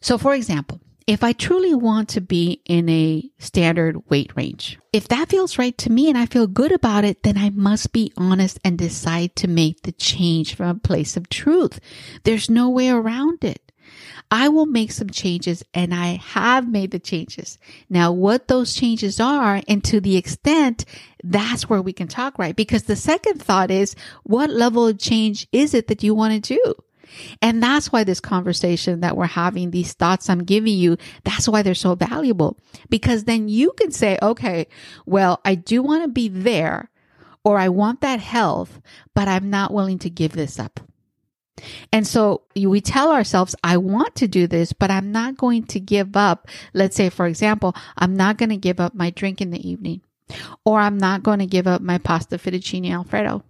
So, 0.00 0.16
for 0.16 0.32
example, 0.34 0.80
if 1.06 1.24
I 1.24 1.32
truly 1.32 1.74
want 1.74 2.08
to 2.10 2.20
be 2.20 2.62
in 2.66 2.88
a 2.88 3.28
standard 3.38 4.08
weight 4.08 4.32
range, 4.36 4.78
if 4.92 5.08
that 5.08 5.28
feels 5.28 5.58
right 5.58 5.76
to 5.78 5.90
me 5.90 6.08
and 6.08 6.16
I 6.16 6.26
feel 6.26 6.46
good 6.46 6.72
about 6.72 7.04
it, 7.04 7.22
then 7.22 7.36
I 7.36 7.50
must 7.50 7.92
be 7.92 8.12
honest 8.16 8.58
and 8.64 8.78
decide 8.78 9.34
to 9.36 9.48
make 9.48 9.82
the 9.82 9.92
change 9.92 10.54
from 10.54 10.68
a 10.68 10.74
place 10.74 11.16
of 11.16 11.28
truth. 11.28 11.80
There's 12.24 12.48
no 12.48 12.68
way 12.68 12.88
around 12.88 13.44
it. 13.44 13.71
I 14.32 14.48
will 14.48 14.64
make 14.64 14.92
some 14.92 15.10
changes 15.10 15.62
and 15.74 15.94
I 15.94 16.14
have 16.14 16.66
made 16.66 16.90
the 16.90 16.98
changes. 16.98 17.58
Now, 17.90 18.12
what 18.12 18.48
those 18.48 18.72
changes 18.72 19.20
are 19.20 19.60
and 19.68 19.84
to 19.84 20.00
the 20.00 20.16
extent 20.16 20.86
that's 21.22 21.68
where 21.68 21.82
we 21.82 21.92
can 21.92 22.08
talk, 22.08 22.38
right? 22.38 22.56
Because 22.56 22.84
the 22.84 22.96
second 22.96 23.42
thought 23.42 23.70
is 23.70 23.94
what 24.22 24.48
level 24.48 24.86
of 24.88 24.98
change 24.98 25.46
is 25.52 25.74
it 25.74 25.88
that 25.88 26.02
you 26.02 26.14
want 26.14 26.42
to 26.42 26.54
do? 26.54 26.74
And 27.42 27.62
that's 27.62 27.92
why 27.92 28.04
this 28.04 28.20
conversation 28.20 29.00
that 29.00 29.18
we're 29.18 29.26
having, 29.26 29.70
these 29.70 29.92
thoughts 29.92 30.30
I'm 30.30 30.44
giving 30.44 30.78
you, 30.78 30.96
that's 31.24 31.46
why 31.46 31.60
they're 31.60 31.74
so 31.74 31.94
valuable. 31.94 32.56
Because 32.88 33.24
then 33.24 33.50
you 33.50 33.72
can 33.72 33.90
say, 33.90 34.18
okay, 34.22 34.66
well, 35.04 35.42
I 35.44 35.56
do 35.56 35.82
want 35.82 36.04
to 36.04 36.08
be 36.08 36.28
there 36.28 36.90
or 37.44 37.58
I 37.58 37.68
want 37.68 38.00
that 38.00 38.20
health, 38.20 38.80
but 39.14 39.28
I'm 39.28 39.50
not 39.50 39.74
willing 39.74 39.98
to 39.98 40.08
give 40.08 40.32
this 40.32 40.58
up. 40.58 40.80
And 41.92 42.06
so 42.06 42.42
we 42.54 42.80
tell 42.80 43.12
ourselves, 43.12 43.54
I 43.62 43.76
want 43.76 44.14
to 44.16 44.28
do 44.28 44.46
this, 44.46 44.72
but 44.72 44.90
I'm 44.90 45.12
not 45.12 45.36
going 45.36 45.64
to 45.64 45.80
give 45.80 46.16
up. 46.16 46.48
Let's 46.72 46.96
say, 46.96 47.08
for 47.10 47.26
example, 47.26 47.74
I'm 47.96 48.16
not 48.16 48.38
going 48.38 48.50
to 48.50 48.56
give 48.56 48.80
up 48.80 48.94
my 48.94 49.10
drink 49.10 49.40
in 49.40 49.50
the 49.50 49.68
evening, 49.68 50.02
or 50.64 50.80
I'm 50.80 50.98
not 50.98 51.22
going 51.22 51.38
to 51.38 51.46
give 51.46 51.66
up 51.66 51.80
my 51.80 51.98
pasta 51.98 52.38
fettuccine 52.38 52.90
alfredo. 52.90 53.42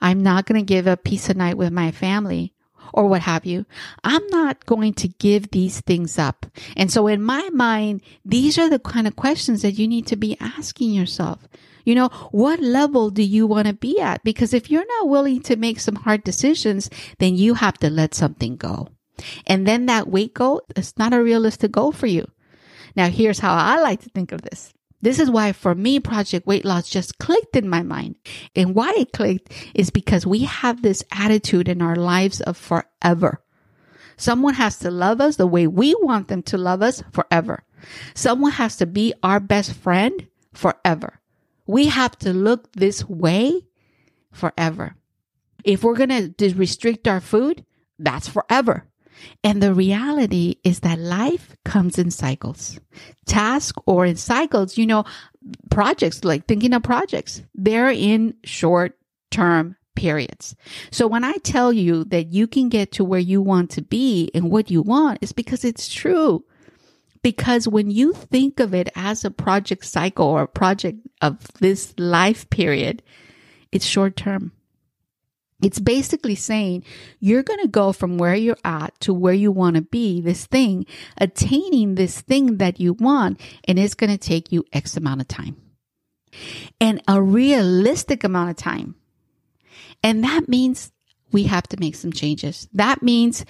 I'm 0.00 0.22
not 0.22 0.46
going 0.46 0.60
to 0.60 0.66
give 0.66 0.86
up 0.86 1.04
pizza 1.04 1.34
night 1.34 1.56
with 1.56 1.72
my 1.72 1.90
family 1.90 2.52
or 2.92 3.06
what 3.06 3.22
have 3.22 3.46
you. 3.46 3.64
I'm 4.04 4.26
not 4.28 4.66
going 4.66 4.92
to 4.94 5.08
give 5.08 5.50
these 5.50 5.80
things 5.80 6.18
up. 6.18 6.46
And 6.76 6.92
so 6.92 7.06
in 7.06 7.22
my 7.22 7.48
mind, 7.50 8.02
these 8.24 8.58
are 8.58 8.68
the 8.68 8.78
kind 8.78 9.06
of 9.06 9.16
questions 9.16 9.62
that 9.62 9.78
you 9.78 9.88
need 9.88 10.06
to 10.08 10.16
be 10.16 10.36
asking 10.40 10.92
yourself. 10.92 11.48
You 11.84 11.94
know, 11.94 12.08
what 12.30 12.60
level 12.60 13.10
do 13.10 13.22
you 13.22 13.46
want 13.46 13.66
to 13.66 13.74
be 13.74 14.00
at? 14.00 14.22
Because 14.24 14.54
if 14.54 14.70
you're 14.70 14.86
not 15.00 15.08
willing 15.08 15.42
to 15.42 15.56
make 15.56 15.80
some 15.80 15.96
hard 15.96 16.24
decisions, 16.24 16.90
then 17.18 17.36
you 17.36 17.54
have 17.54 17.78
to 17.78 17.90
let 17.90 18.14
something 18.14 18.56
go. 18.56 18.88
And 19.46 19.66
then 19.66 19.86
that 19.86 20.08
weight 20.08 20.34
goal, 20.34 20.62
is 20.76 20.94
not 20.98 21.12
a 21.12 21.22
realistic 21.22 21.72
goal 21.72 21.92
for 21.92 22.06
you. 22.06 22.26
Now, 22.96 23.08
here's 23.08 23.38
how 23.38 23.54
I 23.54 23.80
like 23.80 24.00
to 24.02 24.10
think 24.10 24.32
of 24.32 24.42
this. 24.42 24.72
This 25.00 25.18
is 25.18 25.30
why 25.30 25.52
for 25.52 25.74
me, 25.74 25.98
Project 25.98 26.46
Weight 26.46 26.64
Loss 26.64 26.88
just 26.88 27.18
clicked 27.18 27.56
in 27.56 27.68
my 27.68 27.82
mind. 27.82 28.16
And 28.54 28.74
why 28.74 28.94
it 28.96 29.12
clicked 29.12 29.52
is 29.74 29.90
because 29.90 30.26
we 30.26 30.40
have 30.44 30.82
this 30.82 31.02
attitude 31.10 31.68
in 31.68 31.82
our 31.82 31.96
lives 31.96 32.40
of 32.40 32.56
forever. 32.56 33.42
Someone 34.16 34.54
has 34.54 34.78
to 34.78 34.90
love 34.90 35.20
us 35.20 35.36
the 35.36 35.46
way 35.46 35.66
we 35.66 35.96
want 36.00 36.28
them 36.28 36.42
to 36.44 36.58
love 36.58 36.82
us 36.82 37.02
forever. 37.12 37.64
Someone 38.14 38.52
has 38.52 38.76
to 38.76 38.86
be 38.86 39.12
our 39.22 39.40
best 39.40 39.72
friend 39.72 40.28
forever. 40.52 41.20
We 41.72 41.86
have 41.86 42.18
to 42.18 42.34
look 42.34 42.70
this 42.72 43.02
way 43.08 43.66
forever. 44.30 44.94
If 45.64 45.82
we're 45.82 45.96
going 45.96 46.34
to 46.34 46.54
restrict 46.54 47.08
our 47.08 47.18
food, 47.18 47.64
that's 47.98 48.28
forever. 48.28 48.84
And 49.42 49.62
the 49.62 49.72
reality 49.72 50.56
is 50.64 50.80
that 50.80 50.98
life 50.98 51.56
comes 51.64 51.98
in 51.98 52.10
cycles. 52.10 52.78
Task 53.24 53.74
or 53.86 54.04
in 54.04 54.16
cycles, 54.16 54.76
you 54.76 54.86
know, 54.86 55.04
projects, 55.70 56.24
like 56.24 56.46
thinking 56.46 56.74
of 56.74 56.82
projects, 56.82 57.40
they're 57.54 57.90
in 57.90 58.34
short 58.44 58.98
term 59.30 59.76
periods. 59.96 60.54
So 60.90 61.06
when 61.06 61.24
I 61.24 61.38
tell 61.38 61.72
you 61.72 62.04
that 62.04 62.34
you 62.34 62.48
can 62.48 62.68
get 62.68 62.92
to 62.92 63.04
where 63.04 63.18
you 63.18 63.40
want 63.40 63.70
to 63.70 63.82
be 63.82 64.30
and 64.34 64.50
what 64.50 64.70
you 64.70 64.82
want, 64.82 65.20
it's 65.22 65.32
because 65.32 65.64
it's 65.64 65.88
true. 65.88 66.44
Because 67.22 67.68
when 67.68 67.90
you 67.90 68.12
think 68.12 68.58
of 68.58 68.74
it 68.74 68.88
as 68.96 69.24
a 69.24 69.30
project 69.30 69.84
cycle 69.84 70.26
or 70.26 70.42
a 70.42 70.48
project 70.48 70.98
of 71.20 71.38
this 71.60 71.94
life 71.96 72.50
period, 72.50 73.02
it's 73.70 73.86
short 73.86 74.16
term. 74.16 74.52
It's 75.62 75.78
basically 75.78 76.34
saying 76.34 76.82
you're 77.20 77.44
going 77.44 77.60
to 77.60 77.68
go 77.68 77.92
from 77.92 78.18
where 78.18 78.34
you're 78.34 78.56
at 78.64 78.98
to 79.00 79.14
where 79.14 79.32
you 79.32 79.52
want 79.52 79.76
to 79.76 79.82
be, 79.82 80.20
this 80.20 80.44
thing, 80.46 80.86
attaining 81.16 81.94
this 81.94 82.20
thing 82.20 82.56
that 82.56 82.80
you 82.80 82.94
want, 82.94 83.40
and 83.68 83.78
it's 83.78 83.94
going 83.94 84.10
to 84.10 84.18
take 84.18 84.50
you 84.50 84.64
X 84.72 84.96
amount 84.96 85.20
of 85.20 85.28
time 85.28 85.56
and 86.80 87.00
a 87.06 87.22
realistic 87.22 88.24
amount 88.24 88.50
of 88.50 88.56
time. 88.56 88.96
And 90.02 90.24
that 90.24 90.48
means 90.48 90.90
we 91.30 91.44
have 91.44 91.68
to 91.68 91.76
make 91.78 91.94
some 91.94 92.12
changes. 92.12 92.68
That 92.72 93.02
means 93.02 93.44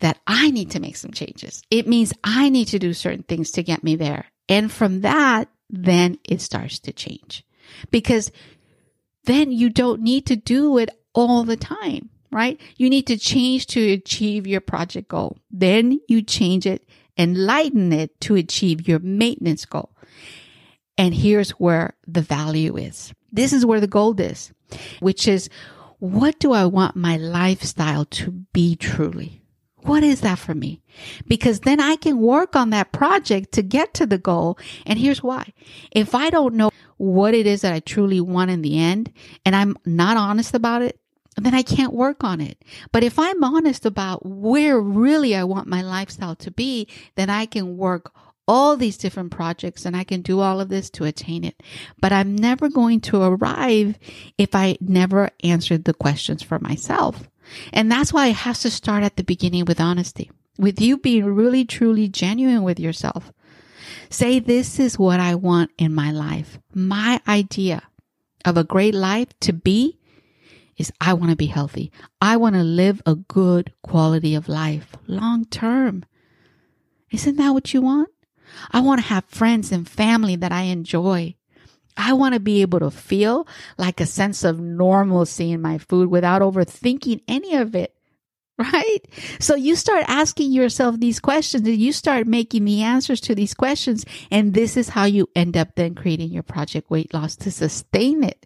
that 0.00 0.18
I 0.26 0.50
need 0.50 0.70
to 0.72 0.80
make 0.80 0.96
some 0.96 1.12
changes. 1.12 1.62
It 1.70 1.86
means 1.86 2.12
I 2.24 2.48
need 2.48 2.68
to 2.68 2.78
do 2.78 2.92
certain 2.92 3.22
things 3.22 3.50
to 3.52 3.62
get 3.62 3.84
me 3.84 3.96
there. 3.96 4.26
And 4.48 4.70
from 4.70 5.02
that, 5.02 5.48
then 5.68 6.18
it 6.24 6.40
starts 6.40 6.78
to 6.80 6.92
change 6.92 7.44
because 7.90 8.32
then 9.24 9.52
you 9.52 9.70
don't 9.70 10.00
need 10.00 10.26
to 10.26 10.36
do 10.36 10.78
it 10.78 10.90
all 11.14 11.44
the 11.44 11.56
time, 11.56 12.10
right? 12.32 12.60
You 12.76 12.90
need 12.90 13.06
to 13.06 13.18
change 13.18 13.66
to 13.68 13.92
achieve 13.92 14.46
your 14.46 14.60
project 14.60 15.08
goal. 15.08 15.38
Then 15.50 16.00
you 16.08 16.22
change 16.22 16.66
it 16.66 16.88
and 17.16 17.46
lighten 17.46 17.92
it 17.92 18.20
to 18.22 18.34
achieve 18.34 18.88
your 18.88 18.98
maintenance 18.98 19.64
goal. 19.64 19.94
And 20.96 21.14
here's 21.14 21.50
where 21.52 21.94
the 22.06 22.22
value 22.22 22.76
is. 22.76 23.12
This 23.32 23.52
is 23.52 23.64
where 23.64 23.80
the 23.80 23.86
gold 23.86 24.20
is, 24.20 24.52
which 25.00 25.28
is 25.28 25.48
what 25.98 26.38
do 26.38 26.52
I 26.52 26.64
want 26.64 26.96
my 26.96 27.16
lifestyle 27.16 28.06
to 28.06 28.30
be 28.52 28.74
truly? 28.74 29.39
What 29.82 30.02
is 30.02 30.20
that 30.20 30.38
for 30.38 30.54
me? 30.54 30.82
Because 31.26 31.60
then 31.60 31.80
I 31.80 31.96
can 31.96 32.18
work 32.18 32.54
on 32.56 32.70
that 32.70 32.92
project 32.92 33.52
to 33.52 33.62
get 33.62 33.94
to 33.94 34.06
the 34.06 34.18
goal. 34.18 34.58
And 34.84 34.98
here's 34.98 35.22
why. 35.22 35.52
If 35.90 36.14
I 36.14 36.30
don't 36.30 36.54
know 36.54 36.70
what 36.98 37.34
it 37.34 37.46
is 37.46 37.62
that 37.62 37.72
I 37.72 37.80
truly 37.80 38.20
want 38.20 38.50
in 38.50 38.62
the 38.62 38.78
end 38.78 39.12
and 39.44 39.56
I'm 39.56 39.76
not 39.86 40.16
honest 40.16 40.54
about 40.54 40.82
it, 40.82 41.00
then 41.36 41.54
I 41.54 41.62
can't 41.62 41.94
work 41.94 42.22
on 42.22 42.40
it. 42.40 42.62
But 42.92 43.04
if 43.04 43.18
I'm 43.18 43.42
honest 43.42 43.86
about 43.86 44.26
where 44.26 44.80
really 44.80 45.34
I 45.34 45.44
want 45.44 45.68
my 45.68 45.80
lifestyle 45.80 46.36
to 46.36 46.50
be, 46.50 46.88
then 47.14 47.30
I 47.30 47.46
can 47.46 47.76
work 47.76 48.12
all 48.46 48.76
these 48.76 48.98
different 48.98 49.30
projects 49.30 49.86
and 49.86 49.96
I 49.96 50.02
can 50.02 50.22
do 50.22 50.40
all 50.40 50.60
of 50.60 50.68
this 50.68 50.90
to 50.90 51.04
attain 51.04 51.44
it. 51.44 51.62
But 52.00 52.12
I'm 52.12 52.34
never 52.34 52.68
going 52.68 53.00
to 53.02 53.22
arrive 53.22 53.96
if 54.38 54.56
I 54.56 54.76
never 54.80 55.30
answered 55.44 55.84
the 55.84 55.94
questions 55.94 56.42
for 56.42 56.58
myself. 56.58 57.29
And 57.72 57.90
that's 57.90 58.12
why 58.12 58.28
it 58.28 58.36
has 58.36 58.60
to 58.60 58.70
start 58.70 59.02
at 59.02 59.16
the 59.16 59.24
beginning 59.24 59.64
with 59.64 59.80
honesty, 59.80 60.30
with 60.58 60.80
you 60.80 60.96
being 60.96 61.24
really, 61.24 61.64
truly 61.64 62.08
genuine 62.08 62.62
with 62.62 62.80
yourself. 62.80 63.32
Say, 64.08 64.38
this 64.38 64.78
is 64.78 64.98
what 64.98 65.20
I 65.20 65.34
want 65.34 65.70
in 65.78 65.94
my 65.94 66.10
life. 66.10 66.58
My 66.74 67.20
idea 67.26 67.82
of 68.44 68.56
a 68.56 68.64
great 68.64 68.94
life 68.94 69.28
to 69.40 69.52
be 69.52 69.98
is 70.76 70.92
I 71.00 71.12
want 71.12 71.30
to 71.30 71.36
be 71.36 71.46
healthy. 71.46 71.92
I 72.20 72.36
want 72.36 72.54
to 72.54 72.62
live 72.62 73.02
a 73.04 73.14
good 73.14 73.72
quality 73.82 74.34
of 74.34 74.48
life 74.48 74.96
long 75.06 75.44
term. 75.44 76.04
Isn't 77.10 77.36
that 77.36 77.50
what 77.50 77.74
you 77.74 77.82
want? 77.82 78.08
I 78.70 78.80
want 78.80 79.00
to 79.00 79.06
have 79.08 79.24
friends 79.26 79.72
and 79.72 79.88
family 79.88 80.36
that 80.36 80.52
I 80.52 80.62
enjoy. 80.62 81.36
I 81.96 82.12
want 82.12 82.34
to 82.34 82.40
be 82.40 82.62
able 82.62 82.80
to 82.80 82.90
feel 82.90 83.46
like 83.78 84.00
a 84.00 84.06
sense 84.06 84.44
of 84.44 84.60
normalcy 84.60 85.52
in 85.52 85.60
my 85.62 85.78
food 85.78 86.10
without 86.10 86.42
overthinking 86.42 87.22
any 87.28 87.56
of 87.56 87.74
it. 87.74 87.94
Right? 88.60 89.00
So 89.38 89.54
you 89.54 89.74
start 89.74 90.04
asking 90.06 90.52
yourself 90.52 91.00
these 91.00 91.18
questions 91.18 91.66
and 91.66 91.78
you 91.78 91.94
start 91.94 92.26
making 92.26 92.66
the 92.66 92.82
answers 92.82 93.18
to 93.22 93.34
these 93.34 93.54
questions. 93.54 94.04
And 94.30 94.52
this 94.52 94.76
is 94.76 94.90
how 94.90 95.04
you 95.04 95.30
end 95.34 95.56
up 95.56 95.76
then 95.76 95.94
creating 95.94 96.30
your 96.30 96.42
project 96.42 96.90
weight 96.90 97.14
loss 97.14 97.36
to 97.36 97.50
sustain 97.50 98.22
it 98.22 98.44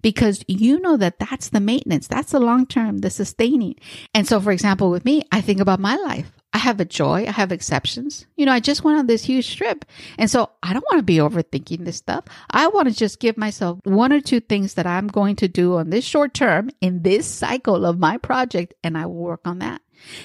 because 0.00 0.44
you 0.46 0.78
know 0.78 0.96
that 0.96 1.18
that's 1.18 1.48
the 1.48 1.58
maintenance. 1.58 2.06
That's 2.06 2.30
the 2.30 2.38
long 2.38 2.66
term, 2.66 2.98
the 2.98 3.10
sustaining. 3.10 3.74
And 4.14 4.28
so, 4.28 4.40
for 4.40 4.52
example, 4.52 4.90
with 4.90 5.04
me, 5.04 5.22
I 5.32 5.40
think 5.40 5.60
about 5.60 5.80
my 5.80 5.96
life. 5.96 6.37
I 6.52 6.58
have 6.58 6.80
a 6.80 6.84
joy. 6.84 7.26
I 7.26 7.30
have 7.30 7.52
exceptions. 7.52 8.26
You 8.36 8.46
know, 8.46 8.52
I 8.52 8.60
just 8.60 8.82
went 8.82 8.98
on 8.98 9.06
this 9.06 9.24
huge 9.24 9.56
trip. 9.56 9.84
And 10.16 10.30
so 10.30 10.50
I 10.62 10.72
don't 10.72 10.84
want 10.90 10.98
to 10.98 11.04
be 11.04 11.16
overthinking 11.18 11.84
this 11.84 11.96
stuff. 11.96 12.24
I 12.50 12.68
want 12.68 12.88
to 12.88 12.94
just 12.94 13.20
give 13.20 13.36
myself 13.36 13.78
one 13.84 14.12
or 14.12 14.20
two 14.20 14.40
things 14.40 14.74
that 14.74 14.86
I'm 14.86 15.08
going 15.08 15.36
to 15.36 15.48
do 15.48 15.76
on 15.76 15.90
this 15.90 16.04
short 16.04 16.32
term 16.32 16.70
in 16.80 17.02
this 17.02 17.26
cycle 17.26 17.84
of 17.84 17.98
my 17.98 18.16
project, 18.16 18.74
and 18.82 18.96
I 18.96 19.06
will 19.06 19.14
work 19.14 19.46
on 19.46 19.58
that. 19.58 19.82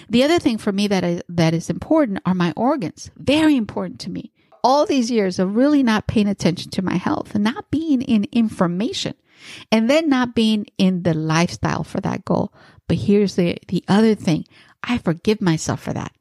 The 0.10 0.24
other 0.24 0.40
thing 0.40 0.58
for 0.58 0.72
me 0.72 0.88
that 0.88 1.04
is, 1.04 1.24
that 1.30 1.54
is 1.54 1.70
important 1.70 2.20
are 2.26 2.34
my 2.34 2.54
organs. 2.56 3.12
Very 3.18 3.56
important 3.58 4.00
to 4.02 4.10
me. 4.10 4.32
All 4.64 4.86
these 4.86 5.12
years 5.12 5.40
of 5.40 5.56
really 5.56 5.84
not 5.84 6.08
paying 6.08 6.28
attention 6.28 6.72
to 6.72 6.82
my 6.82 6.96
health 6.96 7.36
and 7.36 7.44
not 7.44 7.70
being 7.70 8.02
in 8.02 8.28
information 8.32 9.16
and 9.72 9.90
then 9.90 10.08
not 10.08 10.36
being 10.36 10.68
in 10.78 11.04
the 11.04 11.14
lifestyle 11.14 11.84
for 11.84 12.00
that 12.02 12.24
goal. 12.24 12.54
But 12.88 12.98
here's 12.98 13.36
the, 13.36 13.58
the 13.68 13.84
other 13.90 14.16
thing. 14.16 14.46
I 14.84 14.98
forgive 14.98 15.42
myself 15.42 15.82
for 15.82 15.94
that. 15.94 16.12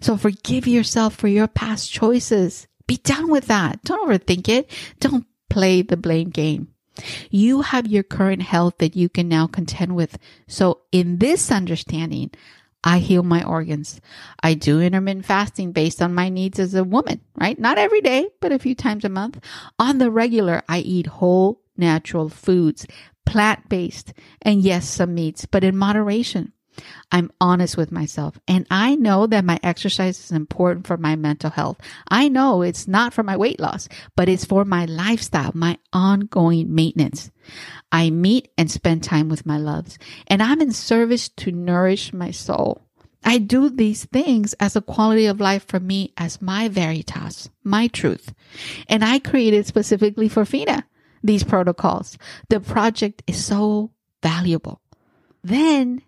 So 0.00 0.16
forgive 0.16 0.66
yourself 0.66 1.14
for 1.14 1.28
your 1.28 1.48
past 1.48 1.90
choices. 1.90 2.66
Be 2.86 2.98
done 2.98 3.30
with 3.30 3.46
that. 3.46 3.82
Don't 3.84 4.08
overthink 4.08 4.48
it. 4.48 4.70
Don't 5.00 5.26
play 5.48 5.82
the 5.82 5.96
blame 5.96 6.30
game. 6.30 6.68
You 7.30 7.62
have 7.62 7.86
your 7.86 8.02
current 8.02 8.42
health 8.42 8.78
that 8.78 8.96
you 8.96 9.08
can 9.08 9.28
now 9.28 9.46
contend 9.46 9.94
with. 9.94 10.18
So 10.46 10.82
in 10.92 11.18
this 11.18 11.50
understanding, 11.50 12.32
I 12.84 12.98
heal 12.98 13.22
my 13.22 13.44
organs. 13.44 14.00
I 14.42 14.54
do 14.54 14.80
intermittent 14.80 15.24
fasting 15.24 15.72
based 15.72 16.02
on 16.02 16.14
my 16.14 16.28
needs 16.28 16.58
as 16.58 16.74
a 16.74 16.84
woman, 16.84 17.20
right? 17.36 17.58
Not 17.58 17.78
every 17.78 18.00
day, 18.00 18.28
but 18.40 18.52
a 18.52 18.58
few 18.58 18.74
times 18.74 19.04
a 19.04 19.08
month. 19.08 19.38
On 19.78 19.98
the 19.98 20.10
regular, 20.10 20.62
I 20.68 20.80
eat 20.80 21.06
whole 21.06 21.62
natural 21.76 22.28
foods, 22.28 22.86
plant 23.24 23.68
based, 23.68 24.12
and 24.42 24.60
yes, 24.60 24.88
some 24.88 25.14
meats, 25.14 25.46
but 25.46 25.64
in 25.64 25.76
moderation. 25.76 26.52
I'm 27.10 27.30
honest 27.40 27.76
with 27.76 27.92
myself 27.92 28.38
and 28.48 28.66
I 28.70 28.94
know 28.94 29.26
that 29.26 29.44
my 29.44 29.58
exercise 29.62 30.18
is 30.18 30.32
important 30.32 30.86
for 30.86 30.96
my 30.96 31.16
mental 31.16 31.50
health. 31.50 31.78
I 32.08 32.28
know 32.28 32.62
it's 32.62 32.88
not 32.88 33.12
for 33.12 33.22
my 33.22 33.36
weight 33.36 33.60
loss, 33.60 33.88
but 34.16 34.28
it's 34.28 34.44
for 34.44 34.64
my 34.64 34.84
lifestyle, 34.86 35.52
my 35.54 35.78
ongoing 35.92 36.74
maintenance. 36.74 37.30
I 37.90 38.10
meet 38.10 38.50
and 38.56 38.70
spend 38.70 39.02
time 39.02 39.28
with 39.28 39.46
my 39.46 39.58
loves 39.58 39.98
and 40.26 40.42
I'm 40.42 40.60
in 40.60 40.72
service 40.72 41.28
to 41.28 41.52
nourish 41.52 42.12
my 42.12 42.30
soul. 42.30 42.82
I 43.24 43.38
do 43.38 43.70
these 43.70 44.04
things 44.06 44.52
as 44.54 44.74
a 44.74 44.82
quality 44.82 45.26
of 45.26 45.40
life 45.40 45.66
for 45.68 45.78
me 45.78 46.12
as 46.16 46.42
my 46.42 46.68
veritas, 46.68 47.50
my 47.62 47.86
truth. 47.88 48.34
And 48.88 49.04
I 49.04 49.18
created 49.18 49.66
specifically 49.66 50.28
for 50.28 50.44
FINA 50.44 50.84
these 51.22 51.44
protocols. 51.44 52.18
The 52.48 52.60
project 52.60 53.22
is 53.26 53.44
so 53.44 53.92
valuable. 54.22 54.80
Then 55.42 56.02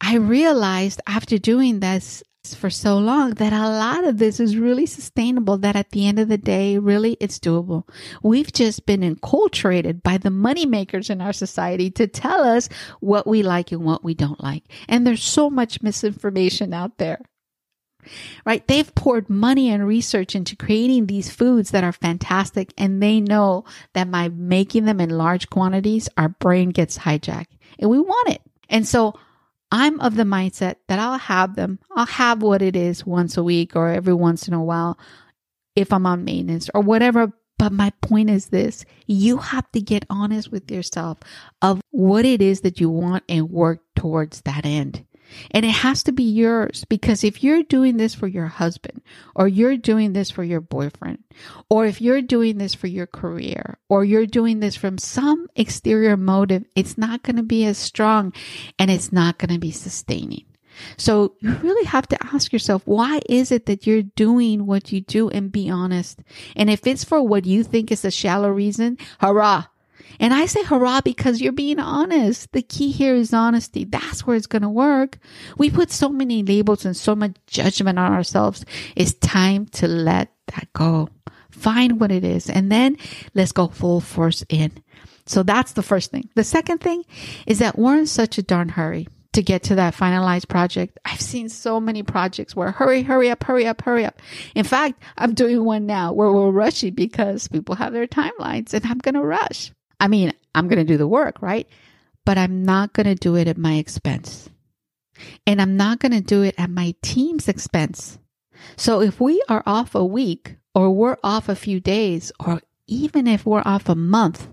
I 0.00 0.16
realized 0.16 1.00
after 1.06 1.38
doing 1.38 1.80
this 1.80 2.22
for 2.54 2.70
so 2.70 2.96
long 2.96 3.32
that 3.34 3.52
a 3.52 3.68
lot 3.68 4.04
of 4.04 4.16
this 4.18 4.40
is 4.40 4.56
really 4.56 4.86
sustainable 4.86 5.58
that 5.58 5.76
at 5.76 5.90
the 5.90 6.06
end 6.06 6.18
of 6.18 6.28
the 6.28 6.38
day 6.38 6.78
really 6.78 7.16
it's 7.20 7.38
doable. 7.38 7.86
We've 8.22 8.50
just 8.50 8.86
been 8.86 9.02
enculturated 9.02 10.02
by 10.02 10.16
the 10.16 10.30
money 10.30 10.64
makers 10.64 11.10
in 11.10 11.20
our 11.20 11.34
society 11.34 11.90
to 11.92 12.06
tell 12.06 12.42
us 12.42 12.68
what 13.00 13.26
we 13.26 13.42
like 13.42 13.72
and 13.72 13.84
what 13.84 14.02
we 14.02 14.14
don't 14.14 14.42
like. 14.42 14.64
And 14.88 15.06
there's 15.06 15.22
so 15.22 15.50
much 15.50 15.82
misinformation 15.82 16.72
out 16.72 16.96
there. 16.96 17.20
Right? 18.46 18.66
They've 18.66 18.94
poured 18.94 19.28
money 19.28 19.68
and 19.68 19.86
research 19.86 20.34
into 20.34 20.56
creating 20.56 21.06
these 21.06 21.30
foods 21.30 21.72
that 21.72 21.84
are 21.84 21.92
fantastic 21.92 22.72
and 22.78 23.02
they 23.02 23.20
know 23.20 23.64
that 23.92 24.10
by 24.10 24.30
making 24.30 24.86
them 24.86 25.00
in 25.00 25.10
large 25.10 25.50
quantities 25.50 26.08
our 26.16 26.30
brain 26.30 26.70
gets 26.70 26.96
hijacked. 26.96 27.52
And 27.78 27.90
we 27.90 28.00
want 28.00 28.30
it. 28.30 28.40
And 28.70 28.88
so 28.88 29.14
I'm 29.70 30.00
of 30.00 30.16
the 30.16 30.24
mindset 30.24 30.76
that 30.88 30.98
I'll 30.98 31.18
have 31.18 31.54
them. 31.54 31.78
I'll 31.94 32.06
have 32.06 32.42
what 32.42 32.62
it 32.62 32.74
is 32.74 33.06
once 33.06 33.36
a 33.36 33.42
week 33.42 33.76
or 33.76 33.88
every 33.88 34.14
once 34.14 34.48
in 34.48 34.54
a 34.54 34.62
while 34.62 34.98
if 35.76 35.92
I'm 35.92 36.06
on 36.06 36.24
maintenance 36.24 36.68
or 36.74 36.80
whatever. 36.80 37.32
But 37.58 37.72
my 37.72 37.92
point 38.00 38.30
is 38.30 38.48
this 38.48 38.84
you 39.06 39.36
have 39.36 39.70
to 39.72 39.80
get 39.80 40.06
honest 40.08 40.50
with 40.50 40.70
yourself 40.70 41.18
of 41.60 41.80
what 41.90 42.24
it 42.24 42.40
is 42.40 42.62
that 42.62 42.80
you 42.80 42.88
want 42.88 43.24
and 43.28 43.50
work 43.50 43.80
towards 43.94 44.40
that 44.42 44.64
end. 44.64 45.04
And 45.50 45.64
it 45.64 45.70
has 45.70 46.02
to 46.04 46.12
be 46.12 46.24
yours 46.24 46.84
because 46.88 47.24
if 47.24 47.42
you're 47.42 47.62
doing 47.62 47.96
this 47.96 48.14
for 48.14 48.26
your 48.26 48.46
husband 48.46 49.02
or 49.34 49.48
you're 49.48 49.76
doing 49.76 50.12
this 50.12 50.30
for 50.30 50.44
your 50.44 50.60
boyfriend 50.60 51.22
or 51.68 51.86
if 51.86 52.00
you're 52.00 52.22
doing 52.22 52.58
this 52.58 52.74
for 52.74 52.86
your 52.86 53.06
career 53.06 53.78
or 53.88 54.04
you're 54.04 54.26
doing 54.26 54.60
this 54.60 54.76
from 54.76 54.98
some 54.98 55.48
exterior 55.56 56.16
motive, 56.16 56.64
it's 56.74 56.98
not 56.98 57.22
going 57.22 57.36
to 57.36 57.42
be 57.42 57.64
as 57.64 57.78
strong 57.78 58.32
and 58.78 58.90
it's 58.90 59.12
not 59.12 59.38
going 59.38 59.52
to 59.52 59.60
be 59.60 59.70
sustaining. 59.70 60.44
So 60.96 61.34
you 61.40 61.52
really 61.56 61.84
have 61.86 62.08
to 62.08 62.18
ask 62.32 62.52
yourself, 62.52 62.82
why 62.84 63.20
is 63.28 63.52
it 63.52 63.66
that 63.66 63.86
you're 63.86 64.02
doing 64.02 64.66
what 64.66 64.92
you 64.92 65.00
do 65.00 65.28
and 65.28 65.52
be 65.52 65.68
honest? 65.68 66.20
And 66.56 66.70
if 66.70 66.86
it's 66.86 67.04
for 67.04 67.22
what 67.22 67.44
you 67.44 67.62
think 67.64 67.90
is 67.90 68.04
a 68.04 68.10
shallow 68.10 68.50
reason, 68.50 68.98
hurrah, 69.20 69.66
and 70.18 70.34
I 70.34 70.46
say 70.46 70.62
hurrah 70.64 71.00
because 71.00 71.40
you're 71.40 71.52
being 71.52 71.78
honest. 71.78 72.52
The 72.52 72.62
key 72.62 72.90
here 72.90 73.14
is 73.14 73.32
honesty. 73.32 73.84
That's 73.84 74.26
where 74.26 74.36
it's 74.36 74.46
going 74.46 74.62
to 74.62 74.68
work. 74.68 75.18
We 75.56 75.70
put 75.70 75.90
so 75.90 76.08
many 76.08 76.42
labels 76.42 76.84
and 76.84 76.96
so 76.96 77.14
much 77.14 77.36
judgment 77.46 77.98
on 77.98 78.12
ourselves. 78.12 78.64
It's 78.96 79.14
time 79.14 79.66
to 79.66 79.86
let 79.86 80.32
that 80.48 80.68
go. 80.72 81.08
Find 81.50 82.00
what 82.00 82.10
it 82.10 82.24
is 82.24 82.48
and 82.48 82.70
then 82.72 82.96
let's 83.34 83.52
go 83.52 83.68
full 83.68 84.00
force 84.00 84.44
in. 84.48 84.72
So 85.26 85.42
that's 85.42 85.72
the 85.72 85.82
first 85.82 86.10
thing. 86.10 86.28
The 86.34 86.44
second 86.44 86.78
thing 86.78 87.04
is 87.46 87.58
that 87.58 87.78
we're 87.78 87.98
in 87.98 88.06
such 88.06 88.38
a 88.38 88.42
darn 88.42 88.70
hurry 88.70 89.06
to 89.32 89.42
get 89.42 89.62
to 89.64 89.76
that 89.76 89.94
finalized 89.94 90.48
project. 90.48 90.98
I've 91.04 91.20
seen 91.20 91.48
so 91.48 91.80
many 91.80 92.02
projects 92.02 92.56
where 92.56 92.72
hurry, 92.72 93.02
hurry 93.02 93.30
up, 93.30 93.44
hurry 93.44 93.66
up, 93.66 93.82
hurry 93.82 94.04
up. 94.04 94.20
In 94.54 94.64
fact, 94.64 95.02
I'm 95.16 95.34
doing 95.34 95.64
one 95.64 95.86
now 95.86 96.12
where 96.12 96.32
we're 96.32 96.50
rushing 96.50 96.94
because 96.94 97.46
people 97.48 97.76
have 97.76 97.92
their 97.92 98.06
timelines 98.06 98.74
and 98.74 98.84
I'm 98.84 98.98
going 98.98 99.14
to 99.14 99.22
rush. 99.22 99.72
I 100.00 100.08
mean, 100.08 100.32
I'm 100.54 100.66
going 100.66 100.78
to 100.78 100.84
do 100.84 100.96
the 100.96 101.06
work, 101.06 101.40
right? 101.42 101.68
But 102.24 102.38
I'm 102.38 102.64
not 102.64 102.92
going 102.92 103.06
to 103.06 103.14
do 103.14 103.36
it 103.36 103.46
at 103.46 103.58
my 103.58 103.74
expense. 103.74 104.48
And 105.46 105.60
I'm 105.60 105.76
not 105.76 106.00
going 106.00 106.12
to 106.12 106.20
do 106.20 106.42
it 106.42 106.54
at 106.58 106.70
my 106.70 106.94
team's 107.02 107.46
expense. 107.46 108.18
So 108.76 109.00
if 109.02 109.20
we 109.20 109.42
are 109.48 109.62
off 109.66 109.94
a 109.94 110.04
week 110.04 110.56
or 110.74 110.90
we're 110.90 111.18
off 111.22 111.48
a 111.48 111.54
few 111.54 111.80
days 111.80 112.32
or 112.40 112.62
even 112.86 113.26
if 113.26 113.44
we're 113.44 113.62
off 113.64 113.88
a 113.88 113.94
month, 113.94 114.48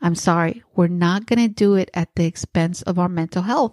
I'm 0.00 0.14
sorry, 0.14 0.62
we're 0.74 0.88
not 0.88 1.26
going 1.26 1.38
to 1.38 1.54
do 1.54 1.74
it 1.74 1.90
at 1.94 2.14
the 2.16 2.26
expense 2.26 2.82
of 2.82 2.98
our 2.98 3.08
mental 3.08 3.42
health. 3.42 3.72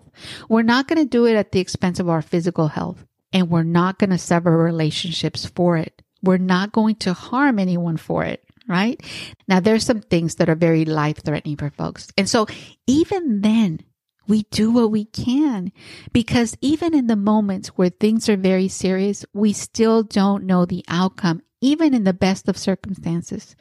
We're 0.50 0.62
not 0.64 0.88
going 0.88 1.00
to 1.00 1.10
do 1.10 1.26
it 1.26 1.36
at 1.36 1.52
the 1.52 1.60
expense 1.60 2.00
of 2.00 2.10
our 2.10 2.22
physical 2.22 2.68
health. 2.68 3.06
And 3.32 3.50
we're 3.50 3.64
not 3.64 3.98
going 3.98 4.12
to 4.12 4.18
sever 4.18 4.56
relationships 4.56 5.46
for 5.46 5.78
it. 5.78 6.02
We're 6.22 6.38
not 6.38 6.72
going 6.72 6.96
to 6.98 7.14
harm 7.14 7.60
anyone 7.60 7.98
for 7.98 8.24
it 8.24 8.43
right? 8.68 9.02
Now, 9.48 9.60
there's 9.60 9.86
some 9.86 10.02
things 10.02 10.36
that 10.36 10.50
are 10.50 10.56
very 10.56 10.86
life 10.86 11.24
threatening 11.24 11.58
for 11.58 11.70
folks. 11.70 12.10
And 12.18 12.30
so 12.30 12.48
even 12.88 13.42
then, 13.42 13.80
we 14.28 14.44
do 14.52 14.72
what 14.72 14.92
we 14.92 15.06
can 15.06 15.72
because 16.14 16.56
even 16.62 16.94
in 16.94 17.08
the 17.08 17.16
moments 17.16 17.70
where 17.70 17.90
things 17.90 18.30
are 18.30 18.38
very 18.38 18.68
serious, 18.68 19.26
we 19.34 19.54
still 19.54 20.04
don't 20.04 20.46
know 20.46 20.66
the 20.66 20.84
outcome, 20.88 21.42
even 21.62 21.94
in 21.94 22.04
the 22.04 22.14
best 22.14 22.48
of 22.48 22.58
circumstances. 22.58 23.56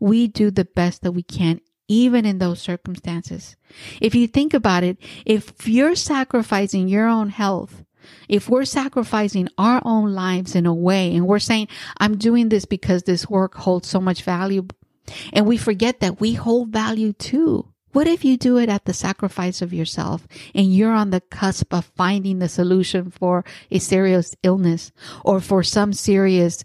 We 0.00 0.26
do 0.26 0.50
the 0.50 0.64
best 0.64 1.02
that 1.02 1.12
we 1.12 1.22
can, 1.22 1.60
even 1.88 2.24
in 2.24 2.38
those 2.38 2.60
circumstances. 2.60 3.56
If 4.00 4.14
you 4.14 4.26
think 4.26 4.54
about 4.54 4.82
it, 4.82 4.98
if 5.26 5.68
you're 5.68 5.94
sacrificing 5.94 6.88
your 6.88 7.06
own 7.06 7.28
health 7.28 7.84
if 8.28 8.48
we're 8.48 8.64
sacrificing 8.64 9.48
our 9.58 9.80
own 9.84 10.12
lives 10.12 10.54
in 10.54 10.66
a 10.66 10.74
way 10.74 11.14
and 11.14 11.26
we're 11.26 11.38
saying, 11.38 11.68
I'm 11.98 12.16
doing 12.16 12.48
this 12.48 12.64
because 12.64 13.02
this 13.02 13.28
work 13.28 13.54
holds 13.54 13.88
so 13.88 14.00
much 14.00 14.22
value, 14.22 14.66
and 15.32 15.46
we 15.46 15.56
forget 15.56 16.00
that 16.00 16.20
we 16.20 16.34
hold 16.34 16.68
value 16.70 17.12
too. 17.12 17.72
What 17.92 18.06
if 18.06 18.24
you 18.24 18.36
do 18.36 18.58
it 18.58 18.68
at 18.68 18.84
the 18.84 18.92
sacrifice 18.92 19.62
of 19.62 19.72
yourself 19.72 20.26
and 20.54 20.74
you're 20.74 20.92
on 20.92 21.10
the 21.10 21.22
cusp 21.22 21.72
of 21.72 21.90
finding 21.96 22.38
the 22.38 22.48
solution 22.48 23.10
for 23.10 23.44
a 23.70 23.78
serious 23.78 24.36
illness 24.42 24.92
or 25.24 25.40
for 25.40 25.62
some 25.62 25.92
serious 25.92 26.64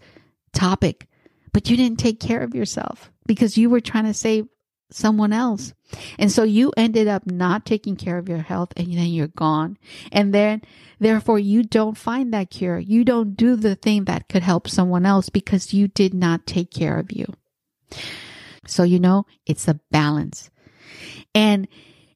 topic, 0.51 1.07
but 1.53 1.69
you 1.69 1.77
didn't 1.77 1.99
take 1.99 2.19
care 2.19 2.41
of 2.41 2.53
yourself 2.53 3.11
because 3.25 3.57
you 3.57 3.69
were 3.69 3.79
trying 3.79 4.05
to 4.05 4.13
save 4.13 4.47
someone 4.95 5.33
else. 5.33 5.73
And 6.17 6.31
so 6.31 6.43
you 6.43 6.71
ended 6.75 7.07
up 7.07 7.25
not 7.25 7.65
taking 7.65 7.95
care 7.95 8.17
of 8.17 8.29
your 8.29 8.39
health 8.39 8.73
and 8.75 8.93
then 8.93 9.07
you're 9.07 9.27
gone. 9.27 9.77
And 10.11 10.33
then 10.33 10.61
therefore 10.99 11.39
you 11.39 11.63
don't 11.63 11.97
find 11.97 12.33
that 12.33 12.49
cure. 12.49 12.79
You 12.79 13.03
don't 13.03 13.35
do 13.35 13.55
the 13.55 13.75
thing 13.75 14.05
that 14.05 14.29
could 14.29 14.43
help 14.43 14.67
someone 14.67 15.05
else 15.05 15.29
because 15.29 15.73
you 15.73 15.87
did 15.87 16.13
not 16.13 16.47
take 16.47 16.71
care 16.71 16.97
of 16.97 17.11
you. 17.11 17.25
So, 18.65 18.83
you 18.83 18.99
know, 18.99 19.25
it's 19.45 19.67
a 19.67 19.79
balance. 19.91 20.49
And 21.35 21.67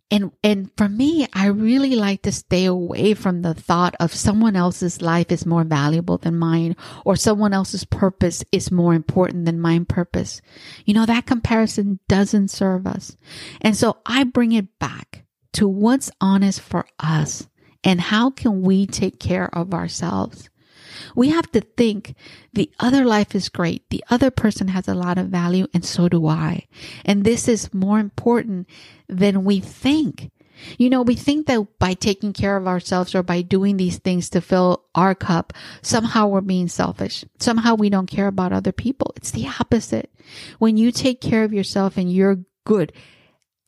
and, 0.09 0.31
and 0.41 0.71
for 0.77 0.87
me, 0.87 1.27
I 1.33 1.47
really 1.47 1.95
like 1.95 2.21
to 2.21 2.31
stay 2.31 2.65
away 2.65 3.13
from 3.13 3.41
the 3.41 3.53
thought 3.53 3.93
of 3.99 4.13
someone 4.13 4.55
else's 4.55 5.01
life 5.01 5.31
is 5.31 5.45
more 5.45 5.65
valuable 5.65 6.17
than 6.17 6.39
mine 6.39 6.77
or 7.03 7.17
someone 7.17 7.51
else's 7.51 7.83
purpose 7.83 8.43
is 8.53 8.71
more 8.71 8.93
important 8.93 9.45
than 9.45 9.59
my 9.59 9.79
purpose. 9.87 10.41
You 10.85 10.93
know, 10.93 11.05
that 11.05 11.25
comparison 11.25 11.99
doesn't 12.07 12.49
serve 12.49 12.87
us. 12.87 13.17
And 13.59 13.75
so 13.75 13.97
I 14.05 14.23
bring 14.23 14.53
it 14.53 14.79
back 14.79 15.25
to 15.53 15.67
what's 15.67 16.09
honest 16.21 16.61
for 16.61 16.85
us 16.99 17.49
and 17.83 17.99
how 17.99 18.29
can 18.29 18.61
we 18.61 18.85
take 18.87 19.19
care 19.19 19.53
of 19.53 19.73
ourselves? 19.73 20.49
We 21.15 21.29
have 21.29 21.51
to 21.51 21.61
think 21.61 22.15
the 22.53 22.71
other 22.79 23.05
life 23.05 23.35
is 23.35 23.49
great. 23.49 23.89
The 23.89 24.03
other 24.09 24.31
person 24.31 24.69
has 24.69 24.87
a 24.87 24.95
lot 24.95 25.17
of 25.17 25.27
value 25.27 25.67
and 25.73 25.85
so 25.85 26.09
do 26.09 26.27
I. 26.27 26.67
And 27.05 27.23
this 27.23 27.47
is 27.47 27.73
more 27.73 27.99
important 27.99 28.67
than 29.07 29.43
we 29.43 29.59
think. 29.59 30.31
You 30.77 30.89
know, 30.89 31.01
we 31.01 31.15
think 31.15 31.47
that 31.47 31.79
by 31.79 31.93
taking 31.93 32.33
care 32.33 32.57
of 32.57 32.67
ourselves 32.67 33.13
or 33.13 33.23
by 33.23 33.41
doing 33.41 33.77
these 33.77 33.97
things 33.97 34.29
to 34.31 34.41
fill 34.41 34.85
our 34.95 35.13
cup, 35.13 35.53
somehow 35.81 36.27
we're 36.27 36.41
being 36.41 36.67
selfish. 36.67 37.23
Somehow 37.39 37.75
we 37.75 37.89
don't 37.89 38.09
care 38.09 38.27
about 38.27 38.53
other 38.53 38.71
people. 38.71 39.13
It's 39.15 39.31
the 39.31 39.47
opposite. 39.59 40.11
When 40.59 40.77
you 40.77 40.91
take 40.91 41.21
care 41.21 41.43
of 41.43 41.53
yourself 41.53 41.97
and 41.97 42.11
you're 42.11 42.39
good 42.65 42.91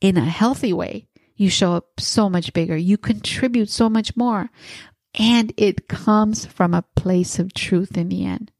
in 0.00 0.16
a 0.16 0.24
healthy 0.24 0.72
way, 0.72 1.06
you 1.36 1.48
show 1.48 1.72
up 1.72 2.00
so 2.00 2.28
much 2.28 2.52
bigger. 2.52 2.76
You 2.76 2.98
contribute 2.98 3.70
so 3.70 3.88
much 3.88 4.16
more. 4.16 4.50
And 5.14 5.52
it 5.56 5.88
comes 5.88 6.46
from 6.46 6.74
a 6.74 6.84
place 6.94 7.38
of 7.38 7.52
truth 7.52 7.96
in 7.96 8.08
the 8.08 8.24
end. 8.24 8.52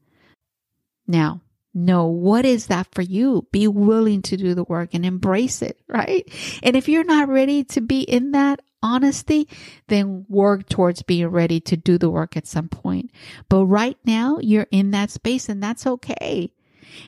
Now, 1.07 1.43
know 1.73 2.07
what 2.07 2.45
is 2.45 2.67
that 2.67 2.89
for 2.93 3.03
you? 3.03 3.47
Be 3.53 3.69
willing 3.69 4.23
to 4.23 4.37
do 4.37 4.55
the 4.55 4.65
work 4.65 4.91
and 4.93 5.07
embrace 5.07 5.63
it, 5.63 5.79
right? 5.89 6.29
And 6.63 6.77
if 6.77 6.89
you're 6.89 7.05
not 7.05 7.29
ready 7.29 7.65
to 7.65 7.81
be 7.81 8.01
in 8.01 8.33
that 8.33 8.61
honesty, 8.83 9.49
then 9.89 10.25
work 10.29 10.69
towards 10.69 11.03
being 11.03 11.29
ready 11.29 11.61
to 11.61 11.77
do 11.77 11.99
the 11.99 12.11
work 12.11 12.37
at 12.37 12.47
some 12.47 12.69
point. 12.69 13.11
But 13.49 13.67
right 13.67 13.99
now, 14.05 14.39
you're 14.41 14.67
in 14.71 14.91
that 14.93 15.11
space 15.11 15.49
and 15.49 15.63
that's 15.63 15.87
okay. 15.87 16.53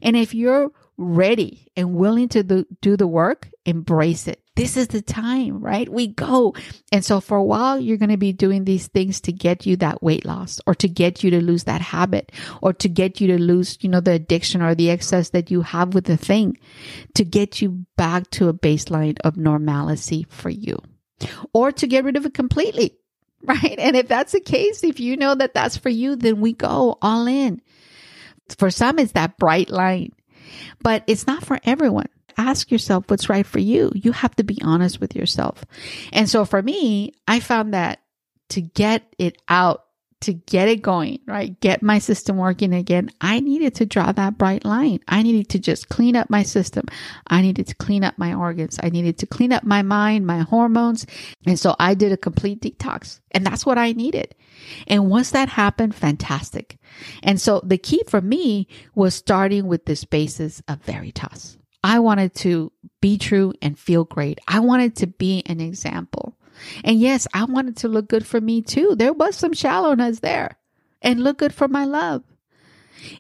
And 0.03 0.17
if 0.17 0.35
you're 0.35 0.71
ready 0.97 1.69
and 1.77 1.95
willing 1.95 2.29
to 2.29 2.43
do, 2.43 2.67
do 2.81 2.97
the 2.97 3.07
work, 3.07 3.49
embrace 3.65 4.29
it. 4.29 4.42
This 4.55 4.77
is 4.77 4.89
the 4.89 5.01
time, 5.01 5.61
right? 5.61 5.89
We 5.89 6.09
go. 6.09 6.55
And 6.93 7.03
so 7.03 7.21
for 7.21 7.39
a 7.39 7.43
while, 7.43 7.81
you're 7.81 7.97
going 7.97 8.11
to 8.11 8.19
be 8.19 8.35
doing 8.35 8.65
these 8.65 8.87
things 8.89 9.21
to 9.23 9.33
get 9.33 9.65
you 9.65 9.77
that 9.77 10.03
weight 10.03 10.27
loss 10.27 10.61
or 10.67 10.75
to 10.75 10.89
get 10.89 11.25
you 11.25 11.31
to 11.31 11.43
lose 11.43 11.65
that 11.65 11.81
habit 11.81 12.33
or 12.61 12.75
to 12.75 12.89
get 12.89 13.19
you 13.19 13.29
to 13.29 13.41
lose, 13.41 13.79
you 13.81 13.89
know, 13.89 14.01
the 14.01 14.13
addiction 14.13 14.61
or 14.61 14.75
the 14.75 14.91
excess 14.91 15.31
that 15.31 15.51
you 15.51 15.63
have 15.63 15.95
with 15.95 16.05
the 16.05 16.19
thing 16.19 16.59
to 17.15 17.25
get 17.25 17.63
you 17.63 17.87
back 17.97 18.29
to 18.31 18.49
a 18.49 18.55
baseline 18.55 19.17
of 19.25 19.39
normalcy 19.39 20.27
for 20.29 20.51
you 20.51 20.77
or 21.55 21.73
to 21.73 21.87
get 21.87 22.05
rid 22.05 22.17
of 22.17 22.27
it 22.27 22.35
completely. 22.35 22.97
Right. 23.45 23.75
And 23.77 23.97
if 23.97 24.07
that's 24.07 24.31
the 24.31 24.41
case, 24.41 24.85
if 24.85 25.01
you 25.01 25.17
know 25.17 25.35
that 25.35 25.53
that's 25.53 25.77
for 25.77 25.89
you, 25.89 26.15
then 26.15 26.41
we 26.41 26.53
go 26.53 26.97
all 27.03 27.27
in. 27.27 27.61
For 28.57 28.71
some, 28.71 29.01
it's 29.01 29.13
that 29.13 29.37
bright 29.37 29.69
line, 29.69 30.13
but 30.81 31.03
it's 31.09 31.27
not 31.27 31.45
for 31.45 31.59
everyone. 31.65 32.07
Ask 32.37 32.71
yourself 32.71 33.05
what's 33.09 33.29
right 33.29 33.47
for 33.47 33.59
you. 33.59 33.91
You 33.95 34.13
have 34.13 34.35
to 34.37 34.45
be 34.45 34.59
honest 34.63 35.01
with 35.01 35.15
yourself. 35.17 35.65
And 36.13 36.29
so 36.29 36.45
for 36.45 36.63
me, 36.63 37.13
I 37.27 37.41
found 37.41 37.75
that 37.75 38.01
to 38.51 38.61
get 38.61 39.15
it 39.19 39.41
out 39.49 39.85
to 40.23 40.33
get 40.33 40.69
it 40.69 40.83
going, 40.83 41.19
right? 41.27 41.59
Get 41.61 41.83
my 41.83 41.99
system 41.99 42.37
working 42.37 42.73
again. 42.73 43.11
I 43.21 43.41
needed 43.41 43.75
to 43.77 43.87
draw 43.87 44.13
that 44.13 44.39
bright 44.39 44.65
line. 44.65 45.01
I 45.09 45.23
needed 45.23 45.49
to 45.51 45.59
just 45.59 45.89
clean 45.89 46.17
up 46.17 46.31
my 46.31 46.45
system. 46.45 46.87
I 47.27 47.43
needed 47.43 47.67
to 47.69 47.75
clean 47.75 48.05
up 48.05 48.19
my 48.19 48.33
organs. 48.35 48.79
I 48.83 48.89
needed 48.89 49.19
to 49.19 49.27
clean 49.27 49.53
up 49.53 49.65
my 49.65 49.83
mind, 49.83 50.27
my 50.27 50.41
hormones. 50.41 51.07
And 51.45 51.59
so 51.59 51.75
I 51.79 51.95
did 51.95 52.13
a 52.13 52.17
complete 52.17 52.63
detox 52.63 53.21
and 53.33 53.45
that's 53.45 53.67
what 53.67 53.79
I 53.79 53.93
needed. 53.93 54.35
And 54.87 55.11
once 55.11 55.33
that 55.33 55.49
happened, 55.49 55.95
fantastic. 55.95 56.79
And 57.23 57.41
so 57.41 57.61
the 57.65 57.79
key 57.79 58.03
for 58.07 58.21
me 58.21 58.69
was 58.95 59.15
starting 59.15 59.67
with 59.67 59.87
this 59.87 60.05
basis 60.05 60.63
of 60.69 60.83
Veritas. 60.83 61.59
I 61.85 61.99
wanted 61.99 62.35
to 62.37 62.73
be 63.01 63.19
true 63.19 63.53
and 63.61 63.79
feel 63.79 64.05
great. 64.05 64.39
I 64.47 64.61
wanted 64.61 64.97
to 64.97 65.07
be 65.07 65.43
an 65.47 65.61
example. 65.61 66.37
And 66.85 67.01
yes, 67.01 67.27
I 67.35 67.45
wanted 67.45 67.79
to 67.79 67.89
look 67.89 68.09
good 68.09 68.27
for 68.27 68.41
me 68.41 68.63
too. 68.63 68.95
There 68.97 69.13
was 69.13 69.37
some 69.37 69.53
shallowness 69.53 70.21
there 70.21 70.57
and 71.01 71.25
look 71.25 71.39
good 71.39 71.55
for 71.55 71.69
my 71.69 71.85
love. 71.85 72.23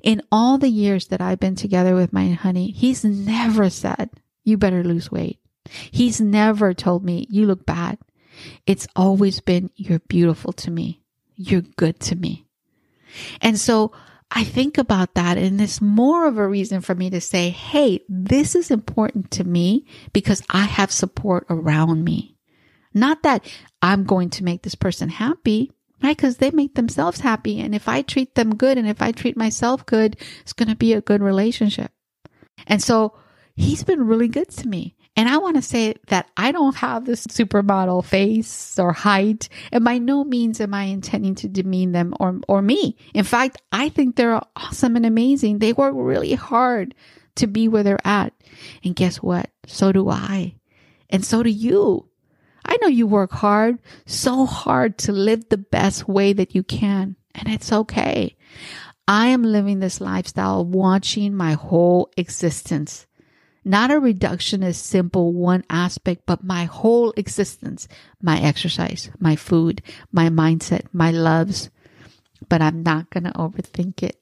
In 0.02 0.22
all 0.30 0.58
the 0.58 0.68
years 0.68 1.08
that 1.08 1.20
I've 1.20 1.40
been 1.40 1.56
together 1.56 1.94
with 1.94 2.12
my 2.12 2.28
honey, 2.30 2.70
he's 2.70 3.04
never 3.04 3.68
said, 3.68 4.10
you 4.44 4.56
better 4.56 4.84
lose 4.84 5.10
weight. 5.10 5.40
He's 5.90 6.20
never 6.20 6.74
told 6.74 7.04
me, 7.04 7.26
you 7.30 7.46
look 7.46 7.66
bad. 7.66 7.98
It's 8.66 8.86
always 8.94 9.40
been, 9.40 9.70
you're 9.74 9.98
beautiful 10.00 10.52
to 10.54 10.70
me. 10.70 11.02
You're 11.34 11.62
good 11.62 11.98
to 12.00 12.16
me. 12.16 12.46
And 13.40 13.58
so 13.58 13.92
I 14.34 14.44
think 14.44 14.78
about 14.78 15.14
that 15.14 15.36
and 15.36 15.60
it's 15.60 15.82
more 15.82 16.26
of 16.26 16.38
a 16.38 16.48
reason 16.48 16.80
for 16.80 16.94
me 16.94 17.10
to 17.10 17.20
say, 17.20 17.50
Hey, 17.50 18.00
this 18.08 18.54
is 18.54 18.70
important 18.70 19.30
to 19.32 19.44
me 19.44 19.86
because 20.12 20.42
I 20.48 20.62
have 20.62 20.90
support 20.90 21.46
around 21.50 22.02
me. 22.04 22.36
Not 22.94 23.22
that 23.22 23.44
I'm 23.82 24.04
going 24.04 24.30
to 24.30 24.44
make 24.44 24.62
this 24.62 24.74
person 24.74 25.10
happy, 25.10 25.70
right? 26.02 26.16
Because 26.16 26.38
they 26.38 26.50
make 26.50 26.74
themselves 26.74 27.20
happy. 27.20 27.60
And 27.60 27.74
if 27.74 27.88
I 27.88 28.02
treat 28.02 28.34
them 28.34 28.56
good 28.56 28.78
and 28.78 28.88
if 28.88 29.02
I 29.02 29.12
treat 29.12 29.36
myself 29.36 29.84
good, 29.84 30.16
it's 30.40 30.52
going 30.52 30.68
to 30.68 30.76
be 30.76 30.94
a 30.94 31.02
good 31.02 31.22
relationship. 31.22 31.92
And 32.66 32.82
so 32.82 33.16
he's 33.54 33.84
been 33.84 34.06
really 34.06 34.28
good 34.28 34.50
to 34.50 34.68
me. 34.68 34.96
And 35.22 35.28
I 35.28 35.36
want 35.36 35.54
to 35.54 35.62
say 35.62 35.94
that 36.08 36.28
I 36.36 36.50
don't 36.50 36.74
have 36.74 37.04
this 37.04 37.28
supermodel 37.28 38.04
face 38.04 38.76
or 38.76 38.92
height, 38.92 39.48
and 39.70 39.84
by 39.84 39.98
no 39.98 40.24
means 40.24 40.60
am 40.60 40.74
I 40.74 40.86
intending 40.86 41.36
to 41.36 41.48
demean 41.48 41.92
them 41.92 42.12
or, 42.18 42.40
or 42.48 42.60
me. 42.60 42.96
In 43.14 43.22
fact, 43.22 43.62
I 43.70 43.88
think 43.88 44.16
they're 44.16 44.40
awesome 44.56 44.96
and 44.96 45.06
amazing. 45.06 45.60
They 45.60 45.74
work 45.74 45.94
really 45.96 46.34
hard 46.34 46.96
to 47.36 47.46
be 47.46 47.68
where 47.68 47.84
they're 47.84 48.04
at. 48.04 48.32
And 48.82 48.96
guess 48.96 49.18
what? 49.18 49.48
So 49.68 49.92
do 49.92 50.08
I. 50.08 50.56
And 51.08 51.24
so 51.24 51.44
do 51.44 51.50
you. 51.50 52.08
I 52.64 52.76
know 52.82 52.88
you 52.88 53.06
work 53.06 53.30
hard, 53.30 53.78
so 54.04 54.44
hard 54.44 54.98
to 54.98 55.12
live 55.12 55.48
the 55.48 55.56
best 55.56 56.08
way 56.08 56.32
that 56.32 56.56
you 56.56 56.64
can, 56.64 57.14
and 57.32 57.48
it's 57.48 57.72
okay. 57.72 58.34
I 59.06 59.28
am 59.28 59.44
living 59.44 59.78
this 59.78 60.00
lifestyle 60.00 60.64
watching 60.64 61.32
my 61.32 61.52
whole 61.52 62.10
existence. 62.16 63.06
Not 63.64 63.90
a 63.90 64.00
reductionist, 64.00 64.76
simple 64.76 65.32
one 65.32 65.64
aspect, 65.70 66.22
but 66.26 66.42
my 66.42 66.64
whole 66.64 67.12
existence, 67.16 67.86
my 68.20 68.40
exercise, 68.40 69.10
my 69.20 69.36
food, 69.36 69.82
my 70.10 70.28
mindset, 70.28 70.86
my 70.92 71.12
loves. 71.12 71.70
But 72.48 72.60
I'm 72.60 72.82
not 72.82 73.10
going 73.10 73.24
to 73.24 73.32
overthink 73.32 74.02
it. 74.02 74.18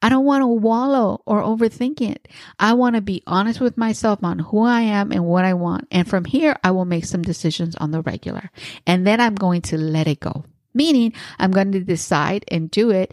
I 0.00 0.08
don't 0.08 0.24
want 0.24 0.42
to 0.42 0.46
wallow 0.46 1.20
or 1.26 1.42
overthink 1.42 2.00
it. 2.00 2.28
I 2.58 2.72
want 2.72 2.96
to 2.96 3.02
be 3.02 3.22
honest 3.26 3.60
with 3.60 3.76
myself 3.76 4.20
on 4.22 4.38
who 4.38 4.62
I 4.62 4.80
am 4.80 5.12
and 5.12 5.26
what 5.26 5.44
I 5.44 5.52
want. 5.52 5.88
And 5.90 6.08
from 6.08 6.24
here, 6.24 6.56
I 6.64 6.70
will 6.70 6.86
make 6.86 7.04
some 7.04 7.22
decisions 7.22 7.76
on 7.76 7.90
the 7.90 8.00
regular. 8.00 8.50
And 8.86 9.06
then 9.06 9.20
I'm 9.20 9.34
going 9.34 9.62
to 9.62 9.76
let 9.76 10.08
it 10.08 10.20
go. 10.20 10.44
Meaning 10.72 11.12
I'm 11.38 11.50
going 11.50 11.72
to 11.72 11.80
decide 11.80 12.44
and 12.48 12.70
do 12.70 12.90
it. 12.90 13.12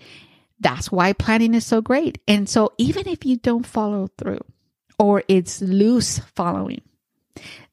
That's 0.59 0.89
why 0.89 1.11
planning 1.11 1.53
is 1.53 1.65
so 1.65 1.81
great. 1.81 2.19
And 2.27 2.47
so 2.47 2.71
even 2.77 3.07
if 3.07 3.25
you 3.25 3.35
don't 3.35 3.65
follow 3.65 4.07
through 4.17 4.39
or 4.97 5.23
it's 5.27 5.61
loose 5.61 6.19
following, 6.19 6.81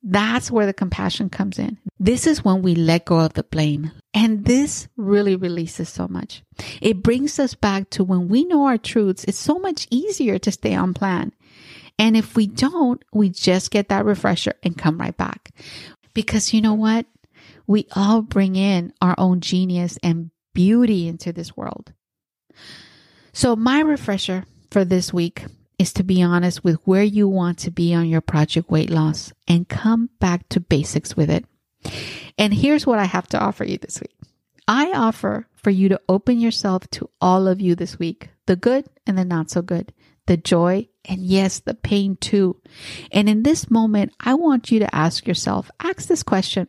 that's 0.02 0.50
where 0.50 0.66
the 0.66 0.72
compassion 0.72 1.30
comes 1.30 1.58
in. 1.58 1.78
This 1.98 2.26
is 2.26 2.44
when 2.44 2.62
we 2.62 2.74
let 2.74 3.04
go 3.04 3.20
of 3.20 3.34
the 3.34 3.44
blame. 3.44 3.92
And 4.12 4.44
this 4.44 4.88
really 4.96 5.36
releases 5.36 5.88
so 5.88 6.08
much. 6.08 6.42
It 6.80 7.02
brings 7.02 7.38
us 7.38 7.54
back 7.54 7.90
to 7.90 8.04
when 8.04 8.28
we 8.28 8.44
know 8.44 8.66
our 8.66 8.78
truths, 8.78 9.24
it's 9.24 9.38
so 9.38 9.58
much 9.58 9.86
easier 9.90 10.38
to 10.40 10.50
stay 10.50 10.74
on 10.74 10.94
plan. 10.94 11.32
And 11.98 12.16
if 12.16 12.34
we 12.34 12.46
don't, 12.46 13.02
we 13.12 13.30
just 13.30 13.70
get 13.70 13.88
that 13.90 14.04
refresher 14.04 14.54
and 14.62 14.76
come 14.76 14.98
right 14.98 15.16
back. 15.16 15.50
Because 16.14 16.52
you 16.52 16.60
know 16.60 16.74
what? 16.74 17.06
We 17.66 17.86
all 17.94 18.22
bring 18.22 18.56
in 18.56 18.92
our 19.00 19.14
own 19.18 19.40
genius 19.40 19.98
and 20.02 20.30
beauty 20.52 21.06
into 21.06 21.32
this 21.32 21.56
world. 21.56 21.92
So 23.32 23.56
my 23.56 23.80
refresher 23.80 24.44
for 24.70 24.84
this 24.84 25.12
week 25.12 25.44
is 25.82 25.92
to 25.92 26.04
be 26.04 26.22
honest 26.22 26.62
with 26.62 26.76
where 26.84 27.02
you 27.02 27.28
want 27.28 27.58
to 27.58 27.70
be 27.70 27.92
on 27.92 28.08
your 28.08 28.20
project 28.20 28.70
weight 28.70 28.88
loss 28.88 29.32
and 29.48 29.68
come 29.68 30.08
back 30.20 30.48
to 30.48 30.60
basics 30.60 31.16
with 31.16 31.28
it. 31.28 31.44
And 32.38 32.54
here's 32.54 32.86
what 32.86 33.00
I 33.00 33.04
have 33.04 33.26
to 33.28 33.40
offer 33.40 33.64
you 33.64 33.78
this 33.78 34.00
week. 34.00 34.14
I 34.68 34.92
offer 34.92 35.48
for 35.56 35.70
you 35.70 35.88
to 35.88 36.00
open 36.08 36.38
yourself 36.38 36.88
to 36.90 37.10
all 37.20 37.48
of 37.48 37.60
you 37.60 37.74
this 37.74 37.98
week, 37.98 38.30
the 38.46 38.54
good 38.54 38.86
and 39.08 39.18
the 39.18 39.24
not 39.24 39.50
so 39.50 39.60
good, 39.60 39.92
the 40.26 40.36
joy 40.36 40.88
and 41.04 41.20
yes, 41.20 41.58
the 41.58 41.74
pain 41.74 42.16
too. 42.16 42.62
And 43.10 43.28
in 43.28 43.42
this 43.42 43.68
moment, 43.68 44.12
I 44.20 44.34
want 44.34 44.70
you 44.70 44.78
to 44.78 44.94
ask 44.94 45.26
yourself, 45.26 45.68
ask 45.80 46.06
this 46.06 46.22
question. 46.22 46.68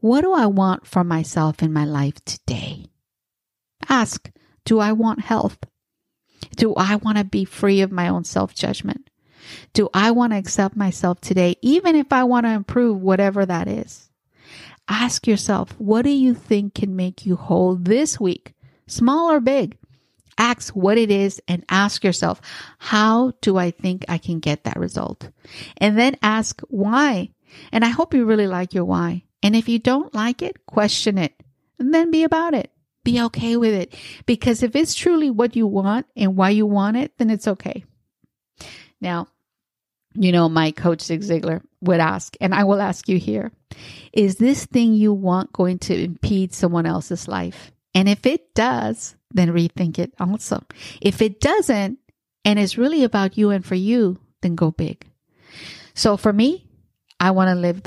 What 0.00 0.20
do 0.20 0.34
I 0.34 0.44
want 0.46 0.86
for 0.86 1.02
myself 1.02 1.62
in 1.62 1.72
my 1.72 1.86
life 1.86 2.22
today? 2.26 2.90
Ask, 3.88 4.30
do 4.66 4.80
I 4.80 4.92
want 4.92 5.20
health? 5.20 5.56
Do 6.54 6.74
I 6.74 6.96
want 6.96 7.18
to 7.18 7.24
be 7.24 7.44
free 7.44 7.80
of 7.80 7.92
my 7.92 8.08
own 8.08 8.24
self 8.24 8.54
judgment? 8.54 9.10
Do 9.72 9.88
I 9.92 10.10
want 10.10 10.32
to 10.32 10.38
accept 10.38 10.76
myself 10.76 11.20
today, 11.20 11.56
even 11.62 11.96
if 11.96 12.12
I 12.12 12.24
want 12.24 12.46
to 12.46 12.50
improve 12.50 13.00
whatever 13.00 13.44
that 13.44 13.68
is? 13.68 14.10
Ask 14.88 15.26
yourself, 15.26 15.74
what 15.78 16.02
do 16.02 16.10
you 16.10 16.34
think 16.34 16.74
can 16.74 16.96
make 16.96 17.24
you 17.24 17.36
whole 17.36 17.74
this 17.74 18.20
week, 18.20 18.54
small 18.86 19.30
or 19.30 19.40
big? 19.40 19.76
Ask 20.36 20.74
what 20.74 20.98
it 20.98 21.10
is 21.10 21.40
and 21.46 21.64
ask 21.68 22.02
yourself, 22.02 22.40
how 22.78 23.32
do 23.40 23.56
I 23.56 23.70
think 23.70 24.04
I 24.08 24.18
can 24.18 24.40
get 24.40 24.64
that 24.64 24.78
result? 24.78 25.28
And 25.78 25.98
then 25.98 26.16
ask 26.22 26.60
why. 26.68 27.30
And 27.70 27.84
I 27.84 27.88
hope 27.88 28.14
you 28.14 28.24
really 28.24 28.48
like 28.48 28.74
your 28.74 28.84
why. 28.84 29.24
And 29.42 29.54
if 29.54 29.68
you 29.68 29.78
don't 29.78 30.14
like 30.14 30.42
it, 30.42 30.66
question 30.66 31.18
it 31.18 31.34
and 31.78 31.92
then 31.92 32.10
be 32.10 32.24
about 32.24 32.54
it. 32.54 32.70
Be 33.04 33.20
okay 33.22 33.56
with 33.56 33.74
it. 33.74 33.94
Because 34.26 34.62
if 34.62 34.74
it's 34.74 34.94
truly 34.94 35.30
what 35.30 35.56
you 35.56 35.66
want 35.66 36.06
and 36.16 36.36
why 36.36 36.50
you 36.50 36.66
want 36.66 36.96
it, 36.96 37.12
then 37.18 37.30
it's 37.30 37.46
okay. 37.46 37.84
Now, 39.00 39.28
you 40.14 40.32
know, 40.32 40.48
my 40.48 40.70
coach 40.70 41.02
Zig 41.02 41.20
Ziglar 41.20 41.62
would 41.80 42.00
ask, 42.00 42.36
and 42.40 42.54
I 42.54 42.64
will 42.64 42.80
ask 42.80 43.08
you 43.08 43.18
here 43.18 43.52
is 44.12 44.36
this 44.36 44.64
thing 44.66 44.94
you 44.94 45.12
want 45.12 45.52
going 45.52 45.78
to 45.80 45.94
impede 45.94 46.54
someone 46.54 46.86
else's 46.86 47.26
life? 47.26 47.72
And 47.94 48.08
if 48.08 48.24
it 48.26 48.54
does, 48.54 49.16
then 49.32 49.50
rethink 49.50 49.98
it 49.98 50.12
also. 50.18 50.62
If 51.00 51.20
it 51.20 51.40
doesn't, 51.40 51.98
and 52.44 52.58
it's 52.58 52.78
really 52.78 53.04
about 53.04 53.36
you 53.36 53.50
and 53.50 53.64
for 53.64 53.74
you, 53.74 54.18
then 54.42 54.54
go 54.54 54.70
big. 54.70 55.06
So 55.94 56.16
for 56.16 56.32
me, 56.32 56.66
I 57.18 57.32
want 57.32 57.48
to 57.48 57.54
live 57.54 57.82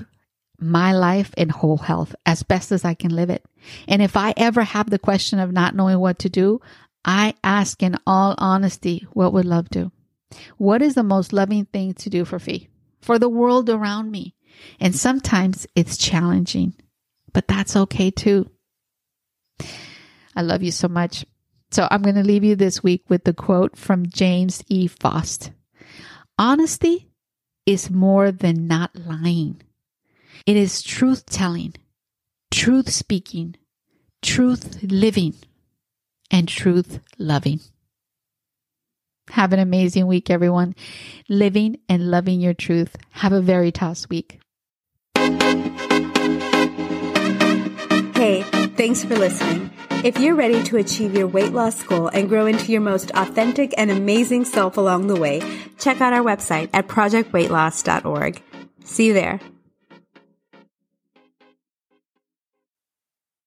my 0.60 0.92
life 0.94 1.34
in 1.36 1.50
whole 1.50 1.78
health 1.78 2.16
as 2.26 2.44
best 2.44 2.72
as 2.72 2.84
I 2.84 2.94
can 2.94 3.16
live 3.16 3.30
it. 3.30 3.46
And 3.88 4.02
if 4.02 4.18
I 4.18 4.34
ever 4.38 4.64
have 4.64 4.90
the 4.90 5.00
question 5.00 5.40
of 5.40 5.52
not 5.52 5.76
knowing 5.76 6.00
what 6.00 6.20
to 6.20 6.30
do, 6.30 6.62
I 7.06 7.36
ask 7.44 7.82
in 7.84 7.96
all 8.06 8.36
honesty, 8.38 9.08
what 9.14 9.34
would 9.34 9.46
love 9.46 9.70
do? 9.70 9.92
What 10.58 10.82
is 10.82 10.96
the 10.96 11.04
most 11.04 11.32
loving 11.32 11.66
thing 11.66 11.94
to 11.96 12.10
do 12.10 12.26
for 12.26 12.40
Fee? 12.40 12.70
For 13.02 13.18
the 13.20 13.30
world 13.30 13.70
around 13.70 14.12
me? 14.12 14.36
And 14.80 14.96
sometimes 14.96 15.68
it's 15.76 15.98
challenging, 15.98 16.74
but 17.32 17.48
that's 17.48 17.76
okay 17.76 18.12
too. 18.12 18.50
I 20.36 20.42
love 20.42 20.64
you 20.64 20.72
so 20.72 20.88
much. 20.88 21.26
So 21.72 21.88
I'm 21.90 22.02
going 22.02 22.16
to 22.16 22.24
leave 22.24 22.44
you 22.44 22.56
this 22.56 22.82
week 22.82 23.04
with 23.10 23.24
the 23.24 23.34
quote 23.34 23.78
from 23.78 24.08
James 24.08 24.64
E. 24.68 24.88
Faust. 24.88 25.52
Honesty 26.38 27.10
is 27.66 27.90
more 27.90 28.32
than 28.32 28.68
not 28.68 28.96
lying. 28.96 29.62
It 30.48 30.56
is 30.56 30.82
truth 30.82 31.26
telling, 31.26 31.74
truth 32.52 32.90
speaking, 32.90 33.58
truth 34.22 34.82
living, 34.82 35.36
and 36.32 36.48
truth 36.48 37.02
loving. 37.18 37.60
Have 39.32 39.52
an 39.52 39.60
amazing 39.60 40.08
week, 40.08 40.30
everyone. 40.30 40.74
Living 41.28 41.80
and 41.90 42.10
loving 42.10 42.40
your 42.40 42.54
truth. 42.54 42.96
Have 43.10 43.34
a 43.34 43.42
very 43.42 43.74
toss 43.74 44.08
week. 44.08 44.40
Hey, 48.16 48.44
thanks 48.78 49.04
for 49.04 49.18
listening. 49.18 49.70
If 50.06 50.18
you're 50.18 50.36
ready 50.36 50.64
to 50.64 50.78
achieve 50.78 51.14
your 51.14 51.28
weight 51.28 51.52
loss 51.52 51.84
goal 51.84 52.08
and 52.08 52.30
grow 52.30 52.46
into 52.46 52.72
your 52.72 52.80
most 52.80 53.12
authentic 53.16 53.74
and 53.78 53.92
amazing 53.92 54.46
self 54.46 54.78
along 54.78 55.08
the 55.08 55.20
way, 55.20 55.42
check 55.78 56.00
out 56.00 56.14
our 56.14 56.24
website 56.24 56.70
at 56.72 56.88
projectweightloss.org. 56.88 58.42
See 58.86 59.08
you 59.08 59.14
there. 59.14 59.42